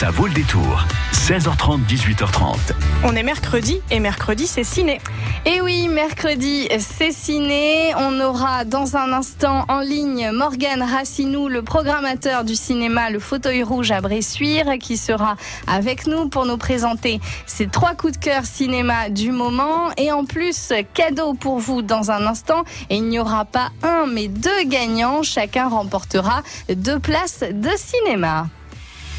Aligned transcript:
Ça 0.00 0.10
vaut 0.10 0.26
le 0.26 0.32
détour. 0.32 0.86
16h30, 1.12 1.84
18h30. 1.86 2.56
On 3.04 3.14
est 3.14 3.22
mercredi 3.22 3.82
et 3.90 4.00
mercredi 4.00 4.46
c'est 4.46 4.64
ciné. 4.64 4.98
Et 5.44 5.60
oui, 5.60 5.88
mercredi 5.88 6.68
c'est 6.78 7.12
ciné. 7.12 7.92
On 7.98 8.18
aura 8.18 8.64
dans 8.64 8.96
un 8.96 9.12
instant 9.12 9.66
en 9.68 9.80
ligne 9.80 10.30
Morgane 10.30 10.82
Racinou, 10.82 11.48
le 11.48 11.60
programmateur 11.60 12.44
du 12.44 12.54
cinéma 12.54 13.10
Le 13.10 13.18
Fauteuil 13.18 13.62
Rouge 13.62 13.90
à 13.90 14.00
Bressuire, 14.00 14.78
qui 14.80 14.96
sera 14.96 15.36
avec 15.66 16.06
nous 16.06 16.30
pour 16.30 16.46
nous 16.46 16.56
présenter 16.56 17.20
ses 17.44 17.66
trois 17.66 17.92
coups 17.92 18.14
de 18.14 18.24
cœur 18.24 18.46
cinéma 18.46 19.10
du 19.10 19.32
moment. 19.32 19.90
Et 19.98 20.12
en 20.12 20.24
plus, 20.24 20.72
cadeau 20.94 21.34
pour 21.34 21.58
vous 21.58 21.82
dans 21.82 22.10
un 22.10 22.26
instant. 22.26 22.64
Et 22.88 22.96
il 22.96 23.04
n'y 23.06 23.18
aura 23.18 23.44
pas 23.44 23.68
un 23.82 24.06
mais 24.06 24.28
deux 24.28 24.64
gagnants. 24.64 25.22
Chacun 25.22 25.68
remportera 25.68 26.40
deux 26.70 26.98
places 26.98 27.44
de 27.52 27.70
cinéma. 27.76 28.46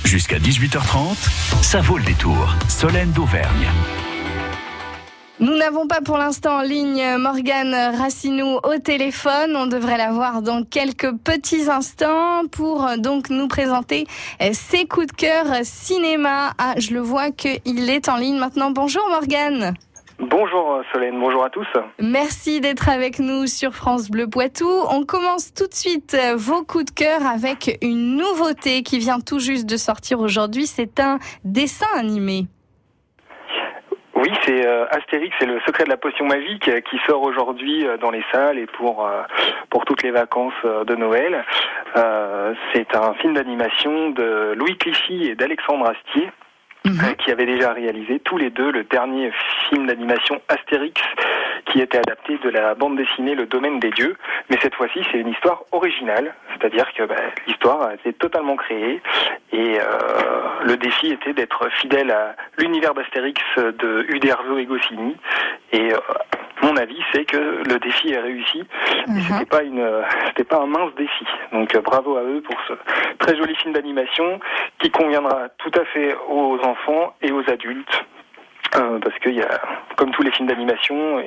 Jusqu'à 0.05 0.39
18h30, 0.39 1.63
ça 1.63 1.79
vaut 1.79 1.97
le 1.97 2.03
détour. 2.03 2.55
Solène 2.67 3.11
d'Auvergne. 3.11 3.69
Nous 5.39 5.55
n'avons 5.57 5.87
pas 5.87 6.01
pour 6.01 6.17
l'instant 6.17 6.59
en 6.59 6.61
ligne 6.61 7.17
Morgane 7.17 7.73
Racinou 7.73 8.59
au 8.63 8.77
téléphone. 8.77 9.55
On 9.55 9.67
devrait 9.67 9.97
la 9.97 10.11
voir 10.11 10.41
dans 10.41 10.63
quelques 10.63 11.11
petits 11.23 11.69
instants 11.69 12.43
pour 12.51 12.87
donc 12.97 13.29
nous 13.29 13.47
présenter 13.47 14.05
ses 14.53 14.85
coups 14.85 15.07
de 15.07 15.13
cœur 15.13 15.45
cinéma. 15.63 16.53
Ah, 16.57 16.75
je 16.77 16.93
le 16.93 16.99
vois 16.99 17.31
qu'il 17.31 17.89
est 17.89 18.09
en 18.09 18.17
ligne 18.17 18.37
maintenant. 18.37 18.71
Bonjour 18.71 19.07
Morgane. 19.09 19.73
Bonjour 20.21 20.73
euh, 20.73 20.83
Solène, 20.93 21.19
bonjour 21.19 21.43
à 21.43 21.49
tous. 21.49 21.67
Merci 21.99 22.61
d'être 22.61 22.89
avec 22.89 23.17
nous 23.17 23.47
sur 23.47 23.73
France 23.73 24.11
Bleu 24.11 24.29
Poitou. 24.29 24.69
On 24.91 25.03
commence 25.03 25.51
tout 25.51 25.65
de 25.65 25.73
suite 25.73 26.13
euh, 26.13 26.35
vos 26.35 26.63
coups 26.63 26.85
de 26.85 26.91
cœur 26.91 27.25
avec 27.25 27.79
une 27.81 28.17
nouveauté 28.17 28.83
qui 28.83 28.99
vient 28.99 29.19
tout 29.19 29.39
juste 29.39 29.67
de 29.67 29.77
sortir 29.77 30.19
aujourd'hui. 30.19 30.67
C'est 30.67 30.99
un 30.99 31.17
dessin 31.43 31.87
animé. 31.97 32.45
Oui, 34.13 34.29
c'est 34.45 34.63
euh, 34.63 34.85
Astérix 34.91 35.35
et 35.41 35.47
le 35.47 35.59
secret 35.65 35.85
de 35.85 35.89
la 35.89 35.97
potion 35.97 36.25
magique 36.25 36.69
qui 36.83 36.97
sort 37.07 37.23
aujourd'hui 37.23 37.83
dans 37.99 38.11
les 38.11 38.23
salles 38.31 38.59
et 38.59 38.67
pour 38.67 39.09
pour 39.71 39.85
toutes 39.85 40.03
les 40.03 40.11
vacances 40.11 40.53
de 40.63 40.95
Noël. 40.95 41.43
c'est 41.95 42.95
un 42.95 43.15
film 43.15 43.33
d'animation 43.33 44.11
de 44.11 44.53
Louis 44.55 44.77
Clichy 44.77 45.29
et 45.29 45.35
d'Alexandre 45.35 45.89
Astier. 45.89 46.29
Mhm. 46.83 47.15
qui 47.23 47.31
avaient 47.31 47.45
déjà 47.45 47.73
réalisé 47.73 48.19
tous 48.19 48.37
les 48.37 48.49
deux 48.49 48.71
le 48.71 48.83
dernier 48.85 49.31
film 49.69 49.85
d'animation 49.85 50.41
Astérix 50.47 50.99
qui 51.71 51.79
était 51.79 51.97
adapté 51.97 52.37
de 52.37 52.49
la 52.49 52.75
bande 52.75 52.97
dessinée 52.97 53.35
Le 53.35 53.45
Domaine 53.45 53.79
des 53.79 53.91
Dieux. 53.91 54.17
Mais 54.49 54.57
cette 54.61 54.75
fois-ci, 54.75 54.99
c'est 55.11 55.17
une 55.17 55.29
histoire 55.29 55.63
originale, 55.71 56.33
c'est-à-dire 56.53 56.91
que 56.93 57.03
bah, 57.03 57.15
l'histoire 57.47 57.81
a 57.83 57.93
été 57.93 58.13
totalement 58.13 58.55
créée 58.55 59.01
et 59.53 59.79
euh, 59.79 59.83
le 60.63 60.77
défi 60.77 61.11
était 61.11 61.33
d'être 61.33 61.69
fidèle 61.79 62.11
à 62.11 62.35
l'univers 62.57 62.93
d'Astérix 62.93 63.41
de 63.57 64.05
Uderzo 64.09 64.57
et 64.57 64.65
Goscinny. 64.65 65.15
Et 65.71 65.93
euh, 65.93 65.97
mon 66.61 66.75
avis, 66.77 66.99
c'est 67.11 67.25
que 67.25 67.37
le 67.37 67.79
défi 67.79 68.11
est 68.11 68.19
réussi. 68.19 68.63
Mhm. 69.07 69.21
C'était 69.21 69.45
pas 69.45 69.63
une, 69.63 69.87
c'était 70.27 70.43
pas 70.43 70.59
un 70.59 70.67
mince 70.67 70.93
défi. 70.95 71.25
Donc 71.51 71.73
euh, 71.75 71.81
bravo 71.81 72.17
à 72.17 72.23
eux 72.23 72.41
pour 72.41 72.55
ce 72.67 72.73
très 73.19 73.35
joli 73.35 73.55
film 73.55 73.73
d'animation 73.73 74.39
qui 74.79 74.91
conviendra 74.91 75.49
tout 75.57 75.71
à 75.79 75.85
fait 75.85 76.15
aux 76.29 76.59
enfants 76.63 77.13
et 77.21 77.31
aux 77.31 77.49
adultes. 77.49 78.05
Euh, 78.75 78.99
parce 78.99 79.17
qu'il 79.19 79.35
y 79.35 79.41
a, 79.41 79.61
comme 79.97 80.11
tous 80.11 80.21
les 80.21 80.31
films 80.31 80.47
d'animation, 80.47 81.19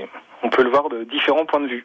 on 0.45 0.50
peut 0.50 0.62
le 0.62 0.70
voir 0.70 0.89
de 0.89 1.05
différents 1.05 1.47
points 1.47 1.61
de 1.61 1.67
vue. 1.67 1.84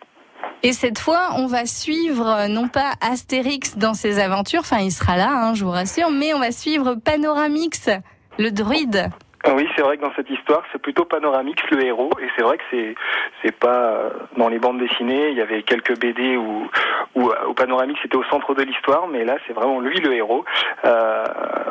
Et 0.63 0.73
cette 0.73 0.99
fois, 0.99 1.29
on 1.38 1.47
va 1.47 1.65
suivre 1.65 2.27
euh, 2.27 2.47
non 2.47 2.67
pas 2.67 2.91
Astérix 3.02 3.77
dans 3.77 3.93
ses 3.93 4.19
aventures, 4.19 4.61
enfin 4.61 4.79
il 4.79 4.91
sera 4.91 5.17
là, 5.17 5.29
hein, 5.31 5.53
je 5.53 5.63
vous 5.63 5.71
rassure, 5.71 6.11
mais 6.11 6.33
on 6.33 6.39
va 6.39 6.52
suivre 6.52 6.95
Panoramix, 6.95 7.89
le 8.37 8.52
druide. 8.52 9.09
Oui, 9.47 9.67
c'est 9.73 9.81
vrai 9.81 9.95
que 9.95 10.02
dans 10.02 10.13
cette 10.15 10.30
histoire, 10.30 10.63
c'est 10.71 10.81
plutôt 10.81 11.05
Panoramix 11.05 11.61
le 11.71 11.85
héros, 11.85 12.09
et 12.21 12.27
c'est 12.35 12.43
vrai 12.43 12.57
que 12.57 12.63
c'est 12.69 12.95
c'est 13.41 13.57
pas 13.57 13.91
euh, 13.93 14.09
dans 14.35 14.49
les 14.49 14.59
bandes 14.59 14.80
dessinées. 14.80 15.30
Il 15.30 15.37
y 15.37 15.41
avait 15.41 15.64
quelques 15.64 15.97
BD 15.97 16.36
où 16.36 16.67
où, 17.15 17.31
où 17.47 17.53
Panoramix 17.53 17.99
était 18.03 18.17
au 18.17 18.23
centre 18.26 18.53
de 18.53 18.64
l'histoire, 18.64 19.08
mais 19.08 19.23
là, 19.23 19.37
c'est 19.47 19.53
vraiment 19.53 19.80
lui 19.80 19.97
le 20.02 20.14
héros. 20.14 20.43
Euh, 20.83 21.23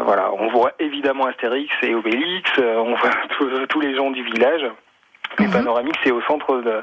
voilà, 0.03 0.33
on 0.33 0.49
voit 0.49 0.73
évidemment 0.79 1.27
Astérix 1.27 1.71
et 1.83 1.95
Obélix, 1.95 2.51
euh, 2.59 2.77
on 2.77 2.95
voit 2.95 3.11
tous 3.69 3.81
les 3.81 3.95
gens 3.95 4.11
du 4.11 4.23
village. 4.23 4.65
Et 5.41 5.47
mhm. 5.47 5.53
Panoramix 5.53 5.99
est 6.05 6.11
au 6.11 6.21
centre 6.23 6.57
de, 6.57 6.83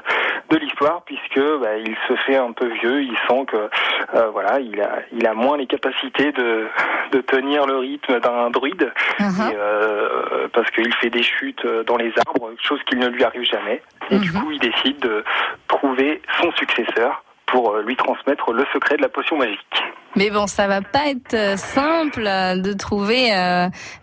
de 0.50 0.56
l'histoire 0.56 1.02
puisque 1.04 1.40
bah, 1.60 1.76
il 1.76 1.96
se 2.08 2.14
fait 2.26 2.36
un 2.36 2.52
peu 2.52 2.66
vieux, 2.66 3.02
il 3.02 3.16
sent 3.28 3.44
que 3.46 3.68
euh, 4.14 4.30
voilà, 4.32 4.60
il 4.60 4.80
a 4.80 5.00
il 5.12 5.26
a 5.26 5.34
moins 5.34 5.56
les 5.56 5.66
capacités 5.66 6.32
de 6.32 6.66
de 7.12 7.20
tenir 7.20 7.66
le 7.66 7.78
rythme 7.78 8.20
d'un 8.20 8.50
druide 8.50 8.92
mhm. 9.20 9.52
euh, 9.54 10.48
parce 10.52 10.70
qu'il 10.70 10.92
fait 10.94 11.10
des 11.10 11.22
chutes 11.22 11.66
dans 11.86 11.96
les 11.96 12.12
arbres, 12.26 12.52
chose 12.62 12.80
qui 12.88 12.96
ne 12.96 13.08
lui 13.08 13.24
arrive 13.24 13.44
jamais. 13.44 13.82
Et 14.10 14.18
du 14.18 14.30
mhm. 14.30 14.40
coup, 14.40 14.50
il 14.52 14.58
décide 14.58 14.98
de 15.00 15.24
trouver 15.68 16.22
son 16.40 16.52
successeur 16.52 17.22
pour 17.46 17.74
euh, 17.74 17.82
lui 17.82 17.96
transmettre 17.96 18.52
le 18.52 18.64
secret 18.72 18.96
de 18.96 19.02
la 19.02 19.08
potion 19.08 19.36
magique. 19.36 19.84
Mais 20.16 20.30
bon, 20.30 20.46
ça 20.46 20.66
va 20.66 20.80
pas 20.80 21.08
être 21.08 21.34
euh, 21.34 21.56
simple 21.56 22.26
euh, 22.26 22.56
de 22.56 22.72
trouver 22.72 23.28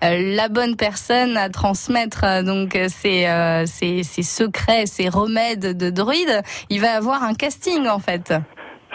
la 0.01 0.49
bonne 0.49 0.75
personne 0.75 1.37
à 1.37 1.49
transmettre 1.49 2.43
donc 2.43 2.77
ces, 2.87 3.25
ces, 3.65 4.03
ces 4.03 4.23
secrets, 4.23 4.85
ces 4.85 5.09
remèdes 5.09 5.77
de 5.77 5.89
druide. 5.89 6.41
Il 6.69 6.81
va 6.81 6.91
avoir 6.95 7.23
un 7.23 7.33
casting 7.33 7.87
en 7.87 7.99
fait. 7.99 8.33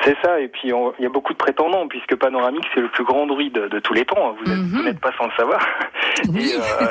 C'est 0.04 0.16
ça, 0.22 0.38
et 0.38 0.48
puis 0.48 0.72
il 0.98 1.02
y 1.02 1.06
a 1.06 1.08
beaucoup 1.08 1.32
de 1.32 1.38
prétendants, 1.38 1.88
puisque 1.88 2.14
Panoramix 2.14 2.66
c'est 2.72 2.80
le 2.80 2.88
plus 2.88 3.04
grand 3.04 3.26
druide 3.26 3.54
de 3.54 3.78
tous 3.80 3.94
les 3.94 4.04
temps, 4.04 4.36
vous 4.44 4.52
mhm. 4.52 4.84
n'êtes 4.84 5.00
pas 5.00 5.10
sans 5.18 5.26
le 5.26 5.32
savoir. 5.36 5.60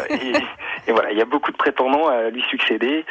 Et, 0.09 0.89
et, 0.89 0.93
voilà, 0.93 1.11
il 1.11 1.17
y 1.17 1.21
a 1.21 1.25
beaucoup 1.25 1.51
de 1.51 1.57
prétendants 1.57 2.07
à 2.07 2.29
lui 2.29 2.41
succéder, 2.49 3.05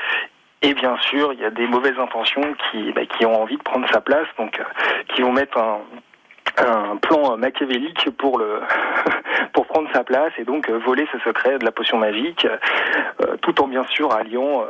et 0.62 0.74
bien 0.74 0.96
sûr, 0.98 1.32
il 1.32 1.40
y 1.40 1.44
a 1.44 1.50
des 1.50 1.66
mauvaises 1.66 1.98
intentions 1.98 2.54
qui, 2.70 2.90
bah, 2.92 3.04
qui 3.04 3.26
ont 3.26 3.42
envie 3.42 3.56
de 3.56 3.62
prendre 3.62 3.86
sa 3.92 4.00
place, 4.00 4.26
donc 4.38 4.58
euh, 4.58 4.64
qui 5.14 5.22
vont 5.22 5.32
mettre 5.32 5.58
un, 5.58 5.80
un 6.58 6.96
plan 6.96 7.36
machiavélique 7.36 8.10
pour 8.18 8.38
le 8.38 8.60
pour 9.52 9.66
prendre 9.66 9.88
sa 9.92 10.04
place 10.04 10.32
et 10.38 10.44
donc 10.44 10.68
euh, 10.68 10.78
voler 10.78 11.06
ce 11.12 11.18
secret 11.20 11.58
de 11.58 11.64
la 11.64 11.72
potion 11.72 11.98
magique, 11.98 12.46
euh, 12.46 13.36
tout 13.42 13.60
en 13.62 13.68
bien 13.68 13.84
sûr 13.84 14.12
alliant 14.12 14.64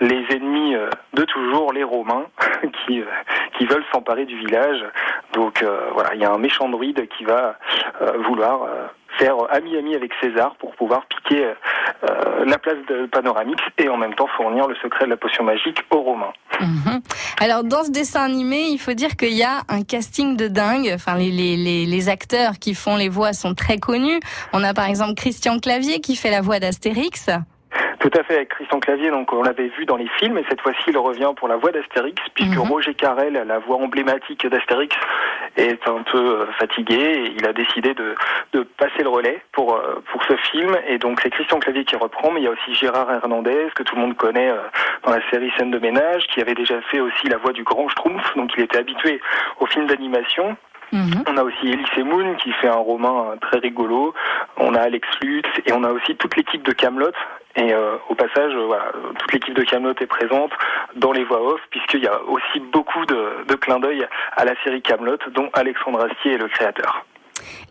les 0.00 0.24
ennemis 0.30 0.74
de 1.12 1.24
toujours, 1.24 1.72
les 1.72 1.84
Romains, 1.84 2.26
qui 2.86 3.02
qui 3.58 3.66
veulent 3.66 3.84
s'emparer 3.92 4.24
du 4.24 4.36
village. 4.36 4.84
Donc 5.32 5.64
voilà, 5.92 6.14
il 6.14 6.20
y 6.20 6.24
a 6.24 6.32
un 6.32 6.38
méchant 6.38 6.68
druide 6.68 7.08
qui 7.16 7.24
va 7.24 7.56
vouloir 8.26 8.66
faire 9.18 9.36
ami-ami 9.50 9.94
avec 9.94 10.12
César 10.20 10.56
pour 10.56 10.74
pouvoir 10.74 11.06
piquer 11.06 11.46
euh, 11.46 12.44
la 12.44 12.58
place 12.58 12.78
de 12.88 13.06
Panoramix 13.06 13.62
et 13.78 13.88
en 13.88 13.96
même 13.96 14.14
temps 14.14 14.26
fournir 14.36 14.66
le 14.66 14.74
secret 14.76 15.04
de 15.04 15.10
la 15.10 15.16
potion 15.16 15.44
magique 15.44 15.84
aux 15.90 16.00
Romains. 16.00 16.32
Mhm. 16.60 17.00
Alors 17.38 17.64
dans 17.64 17.84
ce 17.84 17.90
dessin 17.90 18.22
animé, 18.22 18.68
il 18.70 18.78
faut 18.78 18.92
dire 18.92 19.16
qu'il 19.16 19.34
y 19.34 19.42
a 19.42 19.62
un 19.68 19.82
casting 19.82 20.36
de 20.36 20.48
dingue. 20.48 20.90
Enfin, 20.94 21.16
les, 21.16 22.08
acteurs 22.08 22.58
qui 22.58 22.74
font 22.74 22.96
les 22.96 23.08
voix 23.08 23.32
sont 23.32 23.54
très 23.54 23.78
connus. 23.78 24.20
On 24.52 24.62
a 24.62 24.74
par 24.74 24.86
exemple 24.86 25.14
Christian 25.14 25.58
Clavier 25.58 26.00
qui 26.00 26.16
fait 26.16 26.30
la 26.30 26.42
voix 26.42 26.60
d'Astérix. 26.60 27.30
Tout 28.04 28.20
à 28.20 28.22
fait, 28.22 28.34
avec 28.34 28.50
Christian 28.50 28.80
Clavier, 28.80 29.10
donc 29.10 29.32
on 29.32 29.42
l'avait 29.42 29.68
vu 29.78 29.86
dans 29.86 29.96
les 29.96 30.08
films, 30.18 30.36
et 30.36 30.44
cette 30.50 30.60
fois-ci 30.60 30.82
il 30.88 30.98
revient 30.98 31.32
pour 31.36 31.48
la 31.48 31.56
voix 31.56 31.72
d'Astérix, 31.72 32.22
puisque 32.34 32.58
mhm. 32.58 32.70
Roger 32.70 32.92
Carrel, 32.92 33.32
la 33.46 33.58
voix 33.58 33.76
emblématique 33.76 34.46
d'Astérix, 34.46 34.94
est 35.56 35.88
un 35.88 36.02
peu 36.12 36.42
euh, 36.42 36.46
fatigué, 36.58 36.96
et 36.96 37.32
il 37.34 37.46
a 37.46 37.54
décidé 37.54 37.94
de, 37.94 38.14
de 38.52 38.62
passer 38.62 39.02
le 39.02 39.08
relais 39.08 39.40
pour, 39.52 39.74
euh, 39.74 40.04
pour 40.12 40.22
ce 40.24 40.36
film, 40.36 40.76
et 40.86 40.98
donc 40.98 41.18
c'est 41.22 41.30
Christian 41.30 41.58
Clavier 41.60 41.86
qui 41.86 41.96
reprend, 41.96 42.30
mais 42.30 42.42
il 42.42 42.44
y 42.44 42.46
a 42.46 42.50
aussi 42.50 42.74
Gérard 42.74 43.10
Hernandez, 43.10 43.68
que 43.74 43.82
tout 43.82 43.96
le 43.96 44.02
monde 44.02 44.16
connaît 44.18 44.50
euh, 44.50 44.60
dans 45.06 45.12
la 45.12 45.26
série 45.30 45.50
Scène 45.56 45.70
de 45.70 45.78
ménage, 45.78 46.26
qui 46.26 46.42
avait 46.42 46.54
déjà 46.54 46.82
fait 46.90 47.00
aussi 47.00 47.28
la 47.28 47.38
voix 47.38 47.54
du 47.54 47.64
Grand 47.64 47.88
Schtroumpf, 47.88 48.36
donc 48.36 48.50
il 48.58 48.64
était 48.64 48.76
habitué 48.76 49.18
aux 49.60 49.66
films 49.66 49.86
d'animation. 49.86 50.58
Mhm. 50.92 51.24
On 51.26 51.38
a 51.38 51.42
aussi 51.42 51.68
Elise 51.70 52.04
Moon 52.04 52.34
qui 52.34 52.52
fait 52.52 52.68
un 52.68 52.74
roman 52.74 53.32
très 53.40 53.58
rigolo. 53.58 54.14
On 54.58 54.74
a 54.74 54.80
Alex 54.80 55.08
Lutz 55.22 55.48
et 55.66 55.72
on 55.72 55.82
a 55.82 55.90
aussi 55.90 56.14
toute 56.14 56.36
l'équipe 56.36 56.62
de 56.62 56.72
Camelot 56.72 57.10
et 57.56 57.72
euh, 57.72 57.96
au 58.08 58.14
passage, 58.14 58.52
euh, 58.54 58.66
voilà, 58.66 58.90
toute 59.18 59.32
l'équipe 59.32 59.54
de 59.54 59.62
Camelot 59.62 59.94
est 60.00 60.06
présente 60.06 60.52
dans 60.96 61.12
les 61.12 61.24
voix 61.24 61.42
off, 61.42 61.60
puisqu'il 61.70 62.02
y 62.02 62.08
a 62.08 62.20
aussi 62.24 62.60
beaucoup 62.72 63.06
de, 63.06 63.44
de 63.46 63.54
clins 63.54 63.78
d'œil 63.78 64.06
à 64.36 64.44
la 64.44 64.54
série 64.62 64.82
Camelot, 64.82 65.18
dont 65.32 65.50
Alexandre 65.52 66.04
Astier 66.04 66.34
est 66.34 66.38
le 66.38 66.48
créateur 66.48 67.04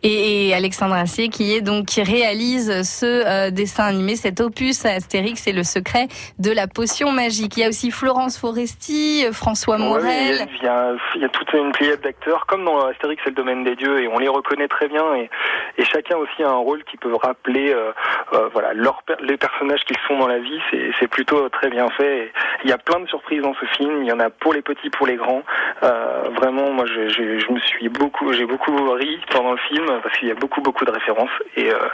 et, 0.04 0.54
Alexandre 0.54 0.96
Assier 0.96 1.30
qui 1.30 1.56
est 1.56 1.62
donc 1.62 1.86
qui 1.86 2.04
réalise 2.04 2.84
ce 2.84 3.06
euh, 3.06 3.52
dessin 3.52 3.86
animé, 3.86 4.16
cet 4.16 4.42
opus 4.42 4.86
Astérix 4.86 5.48
et 5.48 5.54
le 5.54 5.64
secret 5.64 6.08
de 6.40 6.52
la 6.52 6.68
potion 6.68 7.12
magique. 7.12 7.58
Il 7.58 7.62
y 7.62 7.64
a 7.64 7.70
aussi 7.70 7.92
Florence 7.92 8.38
Foresti, 8.38 9.26
François 9.32 9.78
Morel. 9.78 10.48
il, 10.60 10.64
y 10.64 10.68
a, 10.68 10.94
il, 11.16 11.22
y 11.22 11.26
a, 11.26 11.30
toute 11.30 11.52
une 11.54 11.72
pléiade 11.72 12.02
d'acteurs, 12.02 12.46
comme 12.46 12.66
dans 12.66 12.86
Astérix 12.86 13.22
et 13.26 13.30
le 13.30 13.36
domaine 13.36 13.64
des 13.64 13.76
dieux, 13.76 14.02
et 14.02 14.08
on 14.08 14.20
les 14.20 14.28
reconnaît 14.28 14.68
très 14.68 14.88
bien. 14.88 15.16
Et, 15.16 15.30
et 15.78 15.86
chacun 15.86 16.18
aussi 16.18 16.44
a 16.44 16.50
un 16.50 16.58
rôle 16.58 16.84
qui 16.84 16.98
peut 16.98 17.16
rappeler, 17.16 17.74
euh, 17.74 17.92
euh, 18.34 18.50
voilà, 18.54 18.74
leur, 18.74 19.04
les 19.22 19.38
personnages 19.38 19.82
qu'ils 19.86 19.98
sont 20.08 20.18
dans 20.18 20.28
la 20.28 20.40
vie. 20.40 20.60
C'est 21.00 21.08
plutôt 21.08 21.50
très 21.50 21.70
bien 21.70 21.90
fait. 21.90 22.32
il 22.64 22.70
y 22.70 22.74
a 22.74 22.78
plein 22.78 23.00
de 23.00 23.08
surprises 23.08 23.42
dans 23.42 23.56
ce 23.56 23.66
film. 23.78 24.04
Il 24.04 24.08
y 24.08 24.12
en 24.12 24.20
a 24.20 24.30
pour 24.30 24.54
les 24.54 24.62
petits, 24.62 24.90
pour 24.90 25.08
les 25.08 25.16
grands. 25.16 25.44
vraiment, 25.82 26.72
moi, 26.72 26.86
je, 26.86 27.10
je, 27.10 27.40
je 27.40 27.52
me 27.52 27.60
suis 27.60 27.90
beaucoup, 27.90 28.34
j'ai 28.34 28.46
beaucoup 28.46 28.92
ri 28.92 29.20
pendant 29.32 29.53
le 29.54 29.76
film 29.76 29.86
parce 30.02 30.18
qu'il 30.18 30.28
y 30.28 30.32
a 30.32 30.36
beaucoup 30.36 30.62
beaucoup 30.62 30.86
de 30.86 30.92
références 30.92 31.32
et, 31.56 31.72
euh, 31.72 31.88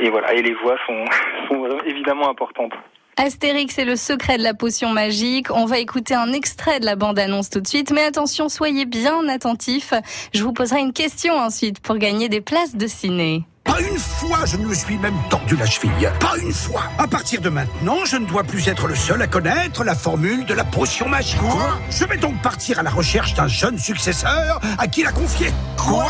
et 0.00 0.10
voilà, 0.10 0.32
et 0.34 0.42
les 0.42 0.54
voix 0.54 0.76
sont, 0.86 1.04
sont 1.48 1.80
évidemment 1.86 2.28
importantes. 2.28 2.72
Astérix 3.16 3.78
et 3.78 3.84
le 3.84 3.96
secret 3.96 4.38
de 4.38 4.42
la 4.42 4.54
potion 4.54 4.88
magique. 4.90 5.50
On 5.50 5.66
va 5.66 5.78
écouter 5.78 6.14
un 6.14 6.32
extrait 6.32 6.80
de 6.80 6.86
la 6.86 6.96
bande-annonce 6.96 7.50
tout 7.50 7.60
de 7.60 7.66
suite. 7.66 7.90
Mais 7.90 8.04
attention, 8.04 8.48
soyez 8.48 8.86
bien 8.86 9.28
attentifs. 9.28 9.92
Je 10.32 10.42
vous 10.42 10.54
poserai 10.54 10.80
une 10.80 10.94
question 10.94 11.34
ensuite 11.34 11.80
pour 11.80 11.98
gagner 11.98 12.30
des 12.30 12.40
places 12.40 12.76
de 12.76 12.86
ciné. 12.86 13.44
Pas 13.64 13.80
une 13.80 13.98
fois 13.98 14.44
je 14.46 14.56
ne 14.56 14.66
me 14.66 14.74
suis 14.74 14.96
même 14.98 15.14
tordu 15.28 15.56
la 15.56 15.66
cheville. 15.66 16.10
Pas 16.18 16.36
une 16.42 16.52
fois. 16.52 16.82
À 16.98 17.06
partir 17.06 17.40
de 17.40 17.48
maintenant, 17.50 18.04
je 18.04 18.16
ne 18.16 18.26
dois 18.26 18.42
plus 18.44 18.66
être 18.68 18.86
le 18.88 18.94
seul 18.94 19.20
à 19.22 19.26
connaître 19.26 19.84
la 19.84 19.94
formule 19.94 20.44
de 20.46 20.54
la 20.54 20.64
potion 20.64 21.08
magique. 21.08 21.38
Quoi 21.40 21.78
Je 21.90 22.04
vais 22.04 22.16
donc 22.16 22.40
partir 22.42 22.78
à 22.78 22.82
la 22.82 22.90
recherche 22.90 23.34
d'un 23.34 23.48
jeune 23.48 23.78
successeur 23.78 24.60
à 24.78 24.86
qui 24.86 25.02
la 25.02 25.12
confier. 25.12 25.52
Quoi 25.76 26.06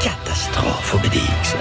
Catastrophe, 0.00 0.94
Obélix. 0.94 1.56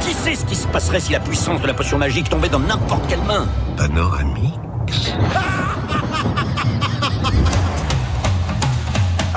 Qui 0.00 0.12
sait 0.14 0.34
ce 0.34 0.44
qui 0.44 0.56
se 0.56 0.66
passerait 0.68 1.00
si 1.00 1.12
la 1.12 1.20
puissance 1.20 1.60
de 1.60 1.66
la 1.66 1.74
potion 1.74 1.98
magique 1.98 2.28
tombait 2.28 2.48
dans 2.48 2.60
n'importe 2.60 3.06
quelle 3.08 3.22
main? 3.22 3.46
Panoramix 3.76 4.52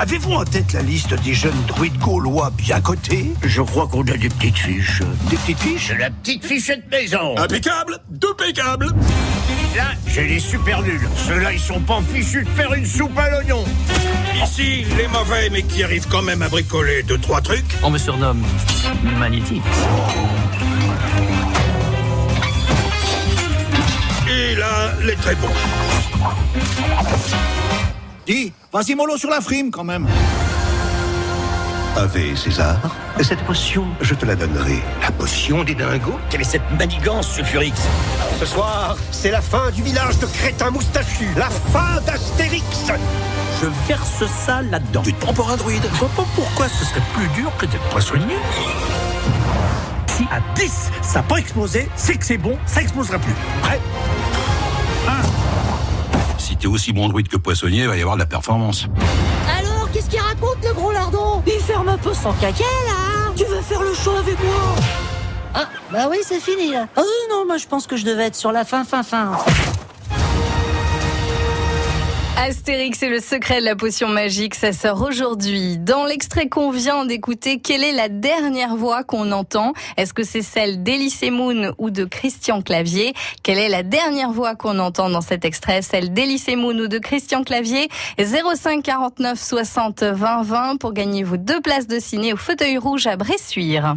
Avez-vous 0.00 0.32
en 0.32 0.44
tête 0.46 0.72
la 0.72 0.80
liste 0.80 1.12
des 1.24 1.34
jeunes 1.34 1.62
druides 1.68 1.98
gaulois 1.98 2.50
bien 2.56 2.80
cotés? 2.80 3.32
Je 3.42 3.60
crois 3.60 3.86
qu'on 3.86 4.00
a 4.00 4.16
des 4.16 4.30
petites 4.30 4.56
fiches. 4.56 5.02
Des 5.28 5.36
petites 5.36 5.58
fiches? 5.58 5.92
La 5.98 6.08
petite 6.08 6.42
fichette 6.42 6.90
maison. 6.90 7.36
Impeccable 7.36 7.98
Impeccable 8.14 8.86
Là, 9.76 9.90
j'ai 10.06 10.26
les 10.26 10.40
super 10.40 10.80
nuls. 10.80 11.06
Ceux-là, 11.28 11.52
ils 11.52 11.60
sont 11.60 11.80
pas 11.80 12.00
fichus 12.14 12.44
de 12.44 12.48
faire 12.48 12.72
une 12.72 12.86
soupe 12.86 13.16
à 13.18 13.28
l'oignon. 13.28 13.62
Ici, 14.42 14.86
les 14.96 15.06
mauvais, 15.06 15.50
mais 15.52 15.64
qui 15.64 15.84
arrivent 15.84 16.08
quand 16.08 16.22
même 16.22 16.40
à 16.40 16.48
bricoler 16.48 17.02
deux, 17.02 17.18
trois 17.18 17.42
trucs. 17.42 17.76
On 17.82 17.90
me 17.90 17.98
surnomme 17.98 18.42
Magnétique. 19.18 19.62
Et 24.30 24.54
là, 24.54 24.94
les 25.04 25.16
très 25.16 25.34
bons. 25.34 25.48
Dis, 28.30 28.52
vas-y 28.72 28.94
mollo 28.94 29.16
sur 29.16 29.28
la 29.28 29.40
frime 29.40 29.72
quand 29.72 29.82
même. 29.82 30.06
Ave 31.96 32.36
César, 32.36 32.78
cette 33.20 33.40
potion, 33.40 33.84
je 34.00 34.14
te 34.14 34.24
la 34.24 34.36
donnerai. 34.36 34.78
La 35.02 35.10
potion 35.10 35.64
des 35.64 35.74
dingos? 35.74 36.16
Quelle 36.30 36.42
est 36.42 36.44
cette 36.44 36.70
manigance, 36.78 37.28
sulfurix 37.28 37.74
Ce 38.38 38.46
soir, 38.46 38.96
c'est 39.10 39.32
la 39.32 39.40
fin 39.40 39.72
du 39.72 39.82
village 39.82 40.20
de 40.20 40.26
crétins 40.26 40.70
moustachus. 40.70 41.26
La 41.36 41.50
fin 41.50 42.00
d'Astérix. 42.02 42.92
Je 43.60 43.66
verse 43.88 44.24
ça 44.46 44.62
là-dedans. 44.62 45.02
Tu 45.02 45.12
te 45.12 45.20
prends 45.20 45.34
pour 45.34 45.50
un 45.50 45.56
druide 45.56 45.82
Je 45.92 45.98
vois 45.98 46.08
pas 46.10 46.26
pourquoi 46.36 46.68
ce 46.68 46.84
serait 46.84 47.02
plus 47.12 47.26
dur 47.30 47.50
que 47.58 47.66
d'être 47.66 47.88
poissonnier. 47.88 48.36
Si 50.06 50.22
à 50.30 50.38
10, 50.54 50.90
ça 51.02 51.14
n'a 51.18 51.22
pas 51.24 51.38
explosé, 51.38 51.88
c'est 51.96 52.14
que 52.14 52.24
c'est 52.24 52.38
bon, 52.38 52.56
ça 52.64 52.80
explosera 52.80 53.18
plus. 53.18 53.34
Prêt? 53.62 53.80
Si 55.04 55.39
t'es 56.60 56.66
aussi 56.66 56.92
bon 56.92 57.08
druide 57.08 57.28
que 57.28 57.36
poissonnier, 57.36 57.82
il 57.82 57.88
va 57.88 57.96
y 57.96 58.00
avoir 58.00 58.16
de 58.16 58.20
la 58.20 58.26
performance. 58.26 58.86
Alors, 59.58 59.90
qu'est-ce 59.92 60.08
qu'il 60.08 60.20
raconte 60.20 60.58
le 60.62 60.74
gros 60.74 60.92
lardon? 60.92 61.42
Il 61.46 61.60
ferme 61.60 61.88
un 61.88 61.98
peu 61.98 62.12
son 62.14 62.32
caca 62.34 62.64
là 62.86 63.32
Tu 63.34 63.44
veux 63.44 63.62
faire 63.62 63.82
le 63.82 63.94
show 63.94 64.12
avec 64.16 64.38
moi? 64.38 64.76
Ah, 65.54 65.68
bah 65.90 66.06
oui, 66.08 66.18
c'est 66.22 66.38
fini 66.38 66.70
là. 66.70 66.86
Oh 66.96 67.02
non, 67.30 67.46
moi 67.46 67.56
je 67.56 67.66
pense 67.66 67.86
que 67.86 67.96
je 67.96 68.04
devais 68.04 68.26
être 68.26 68.36
sur 68.36 68.52
la 68.52 68.64
fin, 68.64 68.84
fin, 68.84 69.02
fin. 69.02 69.32
Astérix 72.42 73.02
et 73.02 73.10
le 73.10 73.20
secret 73.20 73.60
de 73.60 73.66
la 73.66 73.76
potion 73.76 74.08
magique, 74.08 74.54
ça 74.54 74.72
sort 74.72 75.02
aujourd'hui. 75.02 75.76
Dans 75.76 76.06
l'extrait 76.06 76.48
qu'on 76.48 76.70
vient 76.70 77.04
d'écouter, 77.04 77.60
quelle 77.60 77.84
est 77.84 77.92
la 77.92 78.08
dernière 78.08 78.76
voix 78.76 79.04
qu'on 79.04 79.30
entend? 79.30 79.74
Est-ce 79.98 80.14
que 80.14 80.22
c'est 80.22 80.40
celle 80.40 80.82
d'Elysée 80.82 81.30
Moon 81.30 81.74
ou 81.76 81.90
de 81.90 82.06
Christian 82.06 82.62
Clavier? 82.62 83.12
Quelle 83.42 83.58
est 83.58 83.68
la 83.68 83.82
dernière 83.82 84.32
voix 84.32 84.54
qu'on 84.54 84.78
entend 84.78 85.10
dans 85.10 85.20
cet 85.20 85.44
extrait? 85.44 85.82
Celle 85.82 86.14
d'Elysée 86.14 86.56
Moon 86.56 86.78
ou 86.78 86.88
de 86.88 86.98
Christian 86.98 87.44
Clavier? 87.44 87.88
05 88.18 88.82
49 88.82 89.38
60 89.38 90.02
20 90.02 90.42
20 90.42 90.76
pour 90.78 90.94
gagner 90.94 91.24
vos 91.24 91.36
deux 91.36 91.60
places 91.60 91.88
de 91.88 91.98
ciné 91.98 92.32
au 92.32 92.38
fauteuil 92.38 92.78
rouge 92.78 93.06
à 93.06 93.16
Bressuire. 93.16 93.96